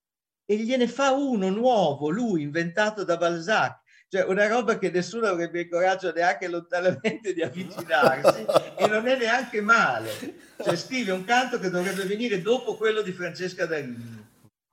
e 0.45 0.57
gliene 0.57 0.87
fa 0.87 1.11
uno 1.11 1.49
nuovo, 1.49 2.09
lui, 2.09 2.41
inventato 2.41 3.03
da 3.03 3.17
Balzac 3.17 3.83
cioè 4.13 4.25
una 4.25 4.45
roba 4.47 4.77
che 4.77 4.91
nessuno 4.91 5.25
avrebbe 5.25 5.61
il 5.61 5.69
coraggio 5.69 6.13
neanche 6.13 6.47
lontanamente 6.47 7.33
di 7.33 7.41
avvicinarsi 7.41 8.45
e 8.77 8.85
non 8.85 9.07
è 9.07 9.17
neanche 9.17 9.59
male. 9.59 10.11
Cioè 10.63 10.75
scrive 10.75 11.11
un 11.13 11.25
canto 11.25 11.57
che 11.57 11.71
dovrebbe 11.71 12.03
venire 12.03 12.39
dopo 12.39 12.75
quello 12.75 13.01
di 13.01 13.11
Francesca 13.11 13.65
Darini. 13.65 14.23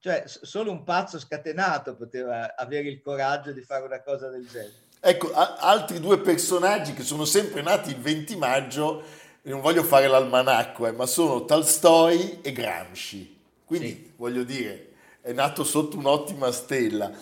Cioè 0.01 0.25
solo 0.27 0.71
un 0.71 0.83
pazzo 0.83 1.19
scatenato 1.19 1.95
poteva 1.95 2.57
avere 2.57 2.89
il 2.89 3.03
coraggio 3.03 3.53
di 3.53 3.61
fare 3.61 3.85
una 3.85 4.01
cosa 4.01 4.29
del 4.29 4.49
genere. 4.49 4.89
Ecco, 4.99 5.31
a- 5.33 5.57
altri 5.57 6.01
due 6.01 6.19
personaggi 6.21 6.95
che 6.95 7.03
sono 7.03 7.27
sempre 7.27 7.61
nati 7.61 7.91
il 7.91 7.99
20 7.99 8.37
maggio, 8.37 9.03
non 9.43 9.61
voglio 9.61 9.83
fare 9.83 10.07
l'almanacco, 10.07 10.87
eh, 10.87 10.93
ma 10.93 11.05
sono 11.05 11.45
Tolstoi 11.45 12.41
e 12.41 12.53
Gramsci. 12.53 13.39
Quindi 13.65 13.89
sì. 13.89 14.13
voglio 14.17 14.43
dire, 14.43 14.93
è 15.21 15.33
nato 15.33 15.65
sotto 15.65 15.99
un'ottima 15.99 16.51
stella. 16.51 17.13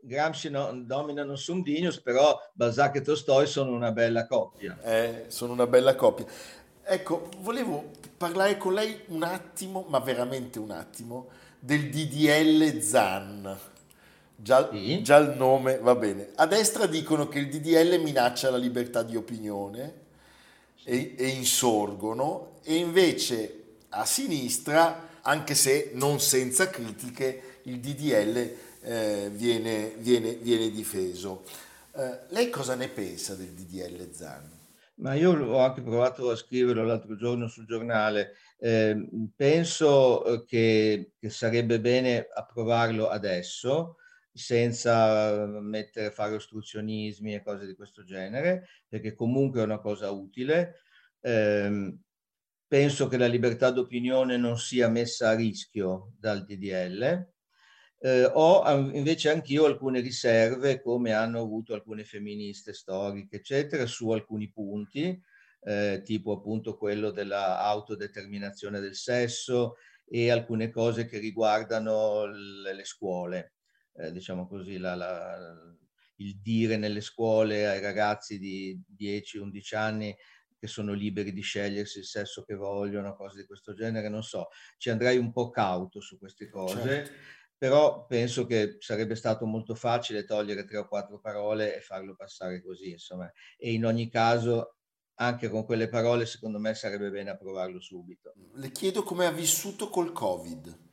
Gramsci 0.00 0.48
no, 0.48 0.70
dominano 0.74 1.34
Sum 1.34 1.62
Dignus, 1.62 2.00
però 2.00 2.40
Balzac 2.52 2.96
e 2.96 3.02
Tolstoi 3.02 3.48
sono 3.48 3.72
una 3.72 3.90
bella 3.90 4.26
coppia. 4.26 4.78
Eh, 4.82 5.24
sono 5.26 5.52
una 5.52 5.66
bella 5.66 5.96
coppia. 5.96 6.24
Ecco, 6.84 7.28
volevo 7.38 7.90
parlare 8.16 8.56
con 8.56 8.74
lei 8.74 9.02
un 9.08 9.24
attimo, 9.24 9.84
ma 9.88 9.98
veramente 9.98 10.58
un 10.58 10.70
attimo, 10.70 11.28
del 11.58 11.88
DDL 11.90 12.80
ZAN. 12.80 13.58
Già, 14.36 14.68
sì. 14.70 15.02
già 15.02 15.16
il 15.16 15.36
nome 15.36 15.78
va 15.78 15.94
bene. 15.94 16.30
A 16.36 16.46
destra 16.46 16.86
dicono 16.86 17.28
che 17.28 17.40
il 17.40 17.48
DDL 17.48 18.00
minaccia 18.00 18.50
la 18.50 18.56
libertà 18.56 19.02
di 19.02 19.16
opinione 19.16 20.06
e, 20.84 21.14
e 21.18 21.26
insorgono, 21.26 22.60
e 22.62 22.76
invece 22.76 23.64
a 23.90 24.04
sinistra, 24.04 25.08
anche 25.22 25.54
se 25.54 25.90
non 25.94 26.20
senza 26.20 26.70
critiche, 26.70 27.60
il 27.62 27.80
DDL 27.80 28.56
eh, 28.82 29.30
viene, 29.32 29.94
viene, 29.98 30.34
viene, 30.34 30.70
difeso. 30.70 31.42
Eh, 31.92 32.18
lei 32.28 32.48
cosa 32.48 32.74
ne 32.74 32.88
pensa 32.88 33.34
del 33.34 33.48
DDL 33.48 34.08
Zan? 34.12 34.57
Ma 35.00 35.14
io 35.14 35.32
ho 35.32 35.58
anche 35.58 35.80
provato 35.82 36.30
a 36.30 36.36
scriverlo 36.36 36.84
l'altro 36.84 37.16
giorno 37.16 37.46
sul 37.46 37.66
giornale. 37.66 38.34
Eh, 38.58 39.08
penso 39.36 40.24
eh, 40.24 40.44
che, 40.44 41.12
che, 41.18 41.30
sarebbe 41.30 41.80
bene 41.80 42.26
approvarlo 42.34 43.08
adesso, 43.08 43.96
senza 44.32 45.46
mettere, 45.46 46.10
fare 46.10 46.34
ostruzionismi 46.34 47.34
e 47.34 47.42
cose 47.42 47.66
di 47.66 47.76
questo 47.76 48.02
genere, 48.02 48.68
perché 48.88 49.14
comunque 49.14 49.60
è 49.60 49.64
una 49.64 49.78
cosa 49.78 50.10
utile. 50.10 50.80
Eh, 51.20 51.96
penso 52.66 53.06
che 53.06 53.16
la 53.18 53.26
libertà 53.26 53.70
d'opinione 53.70 54.36
non 54.36 54.58
sia 54.58 54.88
messa 54.88 55.30
a 55.30 55.34
rischio 55.34 56.12
dal 56.18 56.44
DDL 56.44 57.26
eh, 58.00 58.24
ho 58.24 58.68
invece 58.92 59.30
anch'io 59.30 59.64
alcune 59.64 60.00
riserve, 60.00 60.80
come 60.80 61.12
hanno 61.12 61.40
avuto 61.40 61.74
alcune 61.74 62.04
femministe 62.04 62.72
storiche, 62.72 63.36
eccetera, 63.36 63.86
su 63.86 64.10
alcuni 64.10 64.50
punti, 64.50 65.20
eh, 65.62 66.02
tipo 66.04 66.32
appunto 66.32 66.76
quello 66.76 67.10
dell'autodeterminazione 67.10 68.78
del 68.80 68.94
sesso 68.94 69.76
e 70.06 70.30
alcune 70.30 70.70
cose 70.70 71.06
che 71.06 71.18
riguardano 71.18 72.26
le, 72.26 72.72
le 72.72 72.84
scuole, 72.84 73.54
eh, 73.96 74.12
diciamo 74.12 74.46
così, 74.46 74.78
la, 74.78 74.94
la, 74.94 75.74
il 76.16 76.40
dire 76.40 76.76
nelle 76.76 77.00
scuole 77.00 77.66
ai 77.66 77.80
ragazzi 77.80 78.38
di 78.38 78.80
10-11 78.96 79.76
anni 79.76 80.16
che 80.56 80.66
sono 80.66 80.92
liberi 80.92 81.32
di 81.32 81.40
scegliersi 81.40 81.98
il 81.98 82.04
sesso 82.04 82.42
che 82.42 82.54
vogliono, 82.54 83.14
cose 83.14 83.40
di 83.40 83.46
questo 83.46 83.74
genere, 83.74 84.08
non 84.08 84.24
so, 84.24 84.48
ci 84.76 84.90
andrei 84.90 85.16
un 85.16 85.32
po' 85.32 85.50
cauto 85.50 86.00
su 86.00 86.18
queste 86.18 86.48
cose. 86.48 86.82
Certo 86.82 87.36
però 87.58 88.06
penso 88.06 88.46
che 88.46 88.76
sarebbe 88.78 89.16
stato 89.16 89.44
molto 89.44 89.74
facile 89.74 90.24
togliere 90.24 90.64
tre 90.64 90.78
o 90.78 90.86
quattro 90.86 91.18
parole 91.18 91.76
e 91.76 91.80
farlo 91.80 92.14
passare 92.14 92.62
così, 92.62 92.92
insomma. 92.92 93.30
E 93.56 93.72
in 93.72 93.84
ogni 93.84 94.08
caso, 94.08 94.76
anche 95.14 95.48
con 95.48 95.64
quelle 95.64 95.88
parole, 95.88 96.24
secondo 96.24 96.60
me 96.60 96.74
sarebbe 96.74 97.10
bene 97.10 97.30
approvarlo 97.30 97.80
subito. 97.80 98.32
Le 98.54 98.70
chiedo 98.70 99.02
come 99.02 99.26
ha 99.26 99.32
vissuto 99.32 99.90
col 99.90 100.12
Covid. 100.12 100.86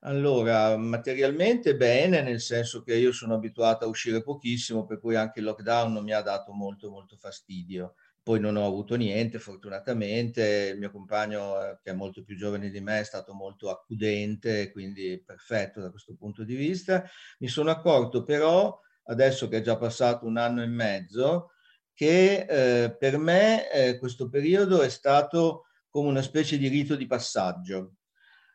Allora, 0.00 0.76
materialmente 0.76 1.76
bene, 1.76 2.22
nel 2.22 2.40
senso 2.40 2.82
che 2.82 2.94
io 2.96 3.12
sono 3.12 3.34
abituato 3.34 3.86
a 3.86 3.88
uscire 3.88 4.22
pochissimo, 4.22 4.84
per 4.84 5.00
cui 5.00 5.14
anche 5.14 5.38
il 5.38 5.46
lockdown 5.46 5.92
non 5.92 6.04
mi 6.04 6.12
ha 6.12 6.20
dato 6.20 6.52
molto, 6.52 6.90
molto 6.90 7.16
fastidio 7.16 7.94
poi 8.22 8.38
non 8.38 8.56
ho 8.56 8.66
avuto 8.66 8.94
niente, 8.94 9.38
fortunatamente. 9.38 10.70
Il 10.72 10.78
mio 10.78 10.90
compagno, 10.90 11.60
eh, 11.60 11.78
che 11.82 11.90
è 11.90 11.94
molto 11.94 12.22
più 12.22 12.36
giovane 12.36 12.70
di 12.70 12.80
me, 12.80 13.00
è 13.00 13.04
stato 13.04 13.34
molto 13.34 13.68
accudente, 13.70 14.70
quindi 14.70 15.20
perfetto 15.24 15.80
da 15.80 15.90
questo 15.90 16.14
punto 16.14 16.44
di 16.44 16.54
vista. 16.54 17.04
Mi 17.38 17.48
sono 17.48 17.70
accorto 17.70 18.22
però, 18.22 18.78
adesso 19.04 19.48
che 19.48 19.58
è 19.58 19.60
già 19.62 19.76
passato 19.76 20.26
un 20.26 20.36
anno 20.36 20.62
e 20.62 20.66
mezzo, 20.66 21.50
che 21.92 22.46
eh, 22.48 22.96
per 22.96 23.18
me 23.18 23.70
eh, 23.70 23.98
questo 23.98 24.28
periodo 24.28 24.82
è 24.82 24.88
stato 24.88 25.66
come 25.88 26.08
una 26.08 26.22
specie 26.22 26.58
di 26.58 26.68
rito 26.68 26.94
di 26.94 27.06
passaggio. 27.06 27.94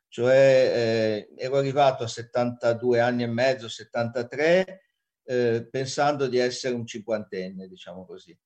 Cioè, 0.07 1.27
eh, 1.35 1.43
ero 1.43 1.57
arrivato 1.57 2.03
a 2.03 2.07
72 2.07 3.01
anni 3.01 3.23
e 3.23 3.27
mezzo, 3.27 3.67
73, 3.67 4.91
eh, 5.25 5.67
pensando 5.69 6.27
di 6.27 6.37
essere 6.37 6.73
un 6.73 6.87
cinquantenne, 6.87 7.67
diciamo 7.67 8.05
così 8.05 8.37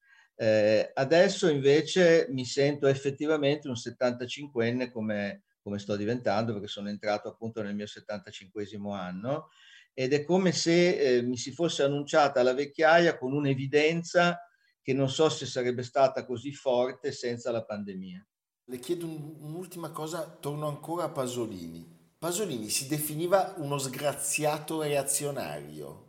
eh, 0.41 0.89
adesso 0.95 1.49
invece 1.49 2.25
mi 2.31 2.45
sento 2.45 2.87
effettivamente 2.87 3.67
un 3.67 3.75
75enne 3.75 4.89
come, 4.89 5.43
come 5.61 5.77
sto 5.77 5.95
diventando 5.95 6.53
perché 6.53 6.67
sono 6.67 6.89
entrato 6.89 7.29
appunto 7.29 7.61
nel 7.61 7.75
mio 7.75 7.85
75 7.85 8.67
anno 8.89 9.49
ed 9.93 10.13
è 10.13 10.23
come 10.23 10.51
se 10.51 10.97
eh, 10.97 11.21
mi 11.21 11.37
si 11.37 11.51
fosse 11.51 11.83
annunciata 11.83 12.41
la 12.41 12.55
vecchiaia 12.55 13.19
con 13.19 13.33
un'evidenza 13.33 14.39
che 14.81 14.93
non 14.93 15.11
so 15.11 15.29
se 15.29 15.45
sarebbe 15.45 15.83
stata 15.83 16.25
così 16.25 16.51
forte 16.53 17.11
senza 17.11 17.51
la 17.51 17.63
pandemia. 17.63 18.27
Le 18.65 18.79
chiedo 18.79 19.05
un'ultima 19.05 19.91
cosa, 19.91 20.27
torno 20.27 20.67
ancora 20.67 21.03
a 21.03 21.09
Pasolini. 21.09 22.15
Pasolini 22.17 22.69
si 22.69 22.87
definiva 22.87 23.53
uno 23.57 23.77
sgraziato 23.77 24.81
reazionario. 24.81 26.07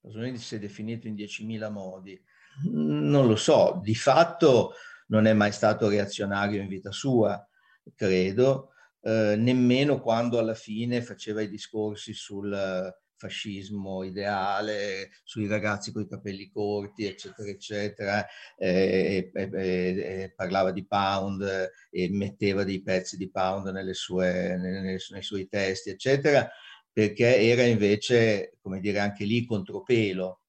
Pasolini 0.00 0.38
si 0.38 0.56
è 0.56 0.58
definito 0.58 1.06
in 1.06 1.14
10.000 1.14 1.70
modi 1.70 2.20
non 2.72 3.26
lo 3.26 3.36
so, 3.36 3.80
di 3.82 3.94
fatto 3.94 4.74
non 5.08 5.26
è 5.26 5.32
mai 5.32 5.52
stato 5.52 5.88
reazionario 5.88 6.60
in 6.60 6.68
vita 6.68 6.92
sua, 6.92 7.46
credo, 7.94 8.70
eh, 9.02 9.36
nemmeno 9.36 10.00
quando 10.00 10.38
alla 10.38 10.54
fine 10.54 11.02
faceva 11.02 11.42
i 11.42 11.48
discorsi 11.48 12.14
sul 12.14 12.92
fascismo 13.16 14.02
ideale, 14.02 15.10
sui 15.22 15.46
ragazzi 15.46 15.92
con 15.92 16.02
i 16.02 16.08
capelli 16.08 16.50
corti, 16.50 17.04
eccetera, 17.06 17.48
eccetera, 17.48 18.26
eh, 18.56 19.30
e, 19.32 19.40
e, 19.40 19.50
e, 19.52 20.32
parlava 20.34 20.72
di 20.72 20.86
Pound 20.86 21.70
e 21.90 22.08
metteva 22.10 22.64
dei 22.64 22.82
pezzi 22.82 23.16
di 23.16 23.30
Pound 23.30 23.90
sue, 23.90 24.56
nelle, 24.56 24.98
nei 25.10 25.22
suoi 25.22 25.48
testi, 25.48 25.90
eccetera, 25.90 26.48
perché 26.92 27.38
era 27.38 27.62
invece, 27.62 28.56
come 28.60 28.80
dire, 28.80 28.98
anche 28.98 29.24
lì 29.24 29.44
contropelo 29.44 30.43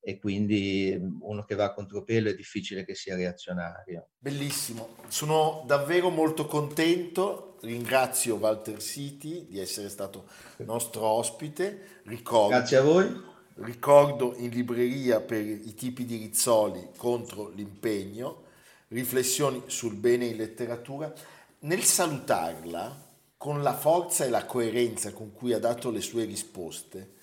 e 0.00 0.18
quindi 0.18 0.98
uno 1.20 1.44
che 1.44 1.54
va 1.54 1.64
a 1.64 1.72
contropelo 1.74 2.30
è 2.30 2.34
difficile 2.34 2.84
che 2.84 2.94
sia 2.94 3.16
reazionario. 3.16 4.08
Bellissimo, 4.18 4.96
sono 5.08 5.64
davvero 5.66 6.08
molto 6.10 6.46
contento, 6.46 7.58
ringrazio 7.62 8.36
Walter 8.36 8.80
City 8.80 9.46
di 9.48 9.58
essere 9.58 9.88
stato 9.88 10.28
nostro 10.58 11.02
ospite, 11.02 12.00
ricordo, 12.04 12.56
grazie 12.56 12.76
a 12.76 12.82
voi. 12.82 13.26
Ricordo 13.60 14.34
in 14.36 14.50
libreria 14.50 15.20
per 15.20 15.44
i 15.44 15.74
tipi 15.74 16.04
di 16.04 16.16
Rizzoli 16.16 16.90
contro 16.96 17.48
l'impegno, 17.48 18.44
riflessioni 18.88 19.64
sul 19.66 19.94
bene 19.96 20.26
in 20.26 20.36
letteratura. 20.36 21.12
Nel 21.60 21.82
salutarla, 21.82 23.06
con 23.36 23.62
la 23.62 23.74
forza 23.74 24.24
e 24.24 24.28
la 24.28 24.44
coerenza 24.44 25.12
con 25.12 25.32
cui 25.32 25.52
ha 25.52 25.58
dato 25.58 25.90
le 25.90 26.00
sue 26.00 26.24
risposte, 26.24 27.16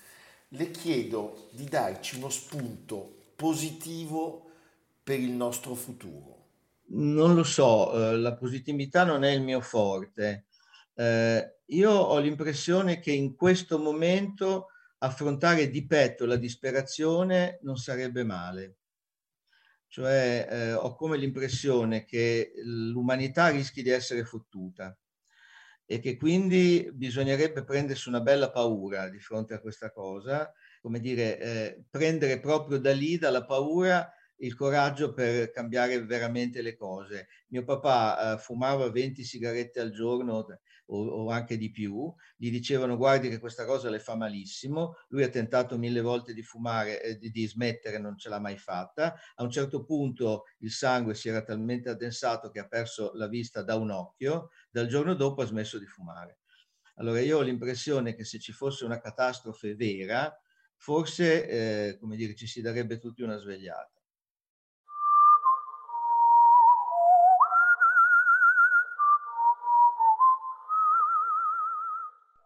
le 0.56 0.70
chiedo 0.70 1.48
di 1.52 1.64
darci 1.64 2.16
uno 2.16 2.30
spunto 2.30 3.32
positivo 3.36 4.50
per 5.02 5.20
il 5.20 5.30
nostro 5.30 5.74
futuro. 5.74 6.34
Non 6.88 7.34
lo 7.34 7.44
so, 7.44 7.92
eh, 7.92 8.16
la 8.16 8.34
positività 8.34 9.04
non 9.04 9.22
è 9.22 9.30
il 9.30 9.42
mio 9.42 9.60
forte. 9.60 10.46
Eh, 10.94 11.58
io 11.66 11.90
ho 11.90 12.18
l'impressione 12.18 13.00
che 13.00 13.12
in 13.12 13.34
questo 13.34 13.78
momento 13.78 14.68
affrontare 14.98 15.68
di 15.68 15.86
petto 15.86 16.24
la 16.24 16.36
disperazione 16.36 17.58
non 17.62 17.76
sarebbe 17.76 18.24
male. 18.24 18.76
Cioè 19.88 20.48
eh, 20.50 20.72
ho 20.72 20.94
come 20.94 21.18
l'impressione 21.18 22.04
che 22.04 22.52
l'umanità 22.64 23.48
rischi 23.48 23.82
di 23.82 23.90
essere 23.90 24.24
fottuta 24.24 24.96
e 25.86 26.00
che 26.00 26.16
quindi 26.16 26.90
bisognerebbe 26.92 27.64
prendersi 27.64 28.08
una 28.08 28.20
bella 28.20 28.50
paura 28.50 29.08
di 29.08 29.20
fronte 29.20 29.54
a 29.54 29.60
questa 29.60 29.92
cosa, 29.92 30.52
come 30.80 31.00
dire, 31.00 31.38
eh, 31.38 31.84
prendere 31.88 32.40
proprio 32.40 32.78
da 32.78 32.92
lì, 32.92 33.16
dalla 33.16 33.44
paura, 33.44 34.10
il 34.38 34.54
coraggio 34.54 35.12
per 35.14 35.50
cambiare 35.50 36.04
veramente 36.04 36.60
le 36.60 36.76
cose. 36.76 37.28
Mio 37.48 37.64
papà 37.64 38.34
eh, 38.34 38.38
fumava 38.38 38.90
20 38.90 39.22
sigarette 39.24 39.80
al 39.80 39.92
giorno 39.92 40.44
o, 40.86 41.06
o, 41.06 41.30
anche 41.30 41.56
di 41.56 41.70
più, 41.70 42.12
gli 42.36 42.50
dicevano 42.50 42.96
guardi 42.96 43.28
che 43.28 43.38
questa 43.38 43.64
cosa 43.64 43.90
le 43.90 43.98
fa 43.98 44.14
malissimo, 44.16 44.96
lui 45.08 45.22
ha 45.22 45.28
tentato 45.28 45.78
mille 45.78 46.00
volte 46.00 46.32
di 46.32 46.42
fumare, 46.42 47.02
eh, 47.02 47.16
di, 47.18 47.30
di 47.30 47.46
smettere, 47.46 47.98
non 47.98 48.16
ce 48.16 48.28
l'ha 48.28 48.40
mai 48.40 48.56
fatta, 48.56 49.14
a 49.34 49.42
un 49.42 49.50
certo 49.50 49.84
punto 49.84 50.44
il 50.58 50.70
sangue 50.70 51.14
si 51.14 51.28
era 51.28 51.42
talmente 51.42 51.88
addensato 51.88 52.50
che 52.50 52.60
ha 52.60 52.66
perso 52.66 53.12
la 53.14 53.28
vista 53.28 53.62
da 53.62 53.76
un 53.76 53.90
occhio, 53.90 54.50
dal 54.70 54.86
giorno 54.86 55.14
dopo 55.14 55.42
ha 55.42 55.46
smesso 55.46 55.78
di 55.78 55.86
fumare. 55.86 56.38
Allora 56.96 57.20
io 57.20 57.38
ho 57.38 57.42
l'impressione 57.42 58.14
che 58.14 58.24
se 58.24 58.38
ci 58.38 58.52
fosse 58.52 58.84
una 58.84 59.00
catastrofe 59.00 59.74
vera, 59.74 60.34
forse, 60.76 61.48
eh, 61.48 61.98
come 61.98 62.16
dire, 62.16 62.34
ci 62.34 62.46
si 62.46 62.60
darebbe 62.60 62.98
tutti 62.98 63.22
una 63.22 63.36
svegliata. 63.36 63.95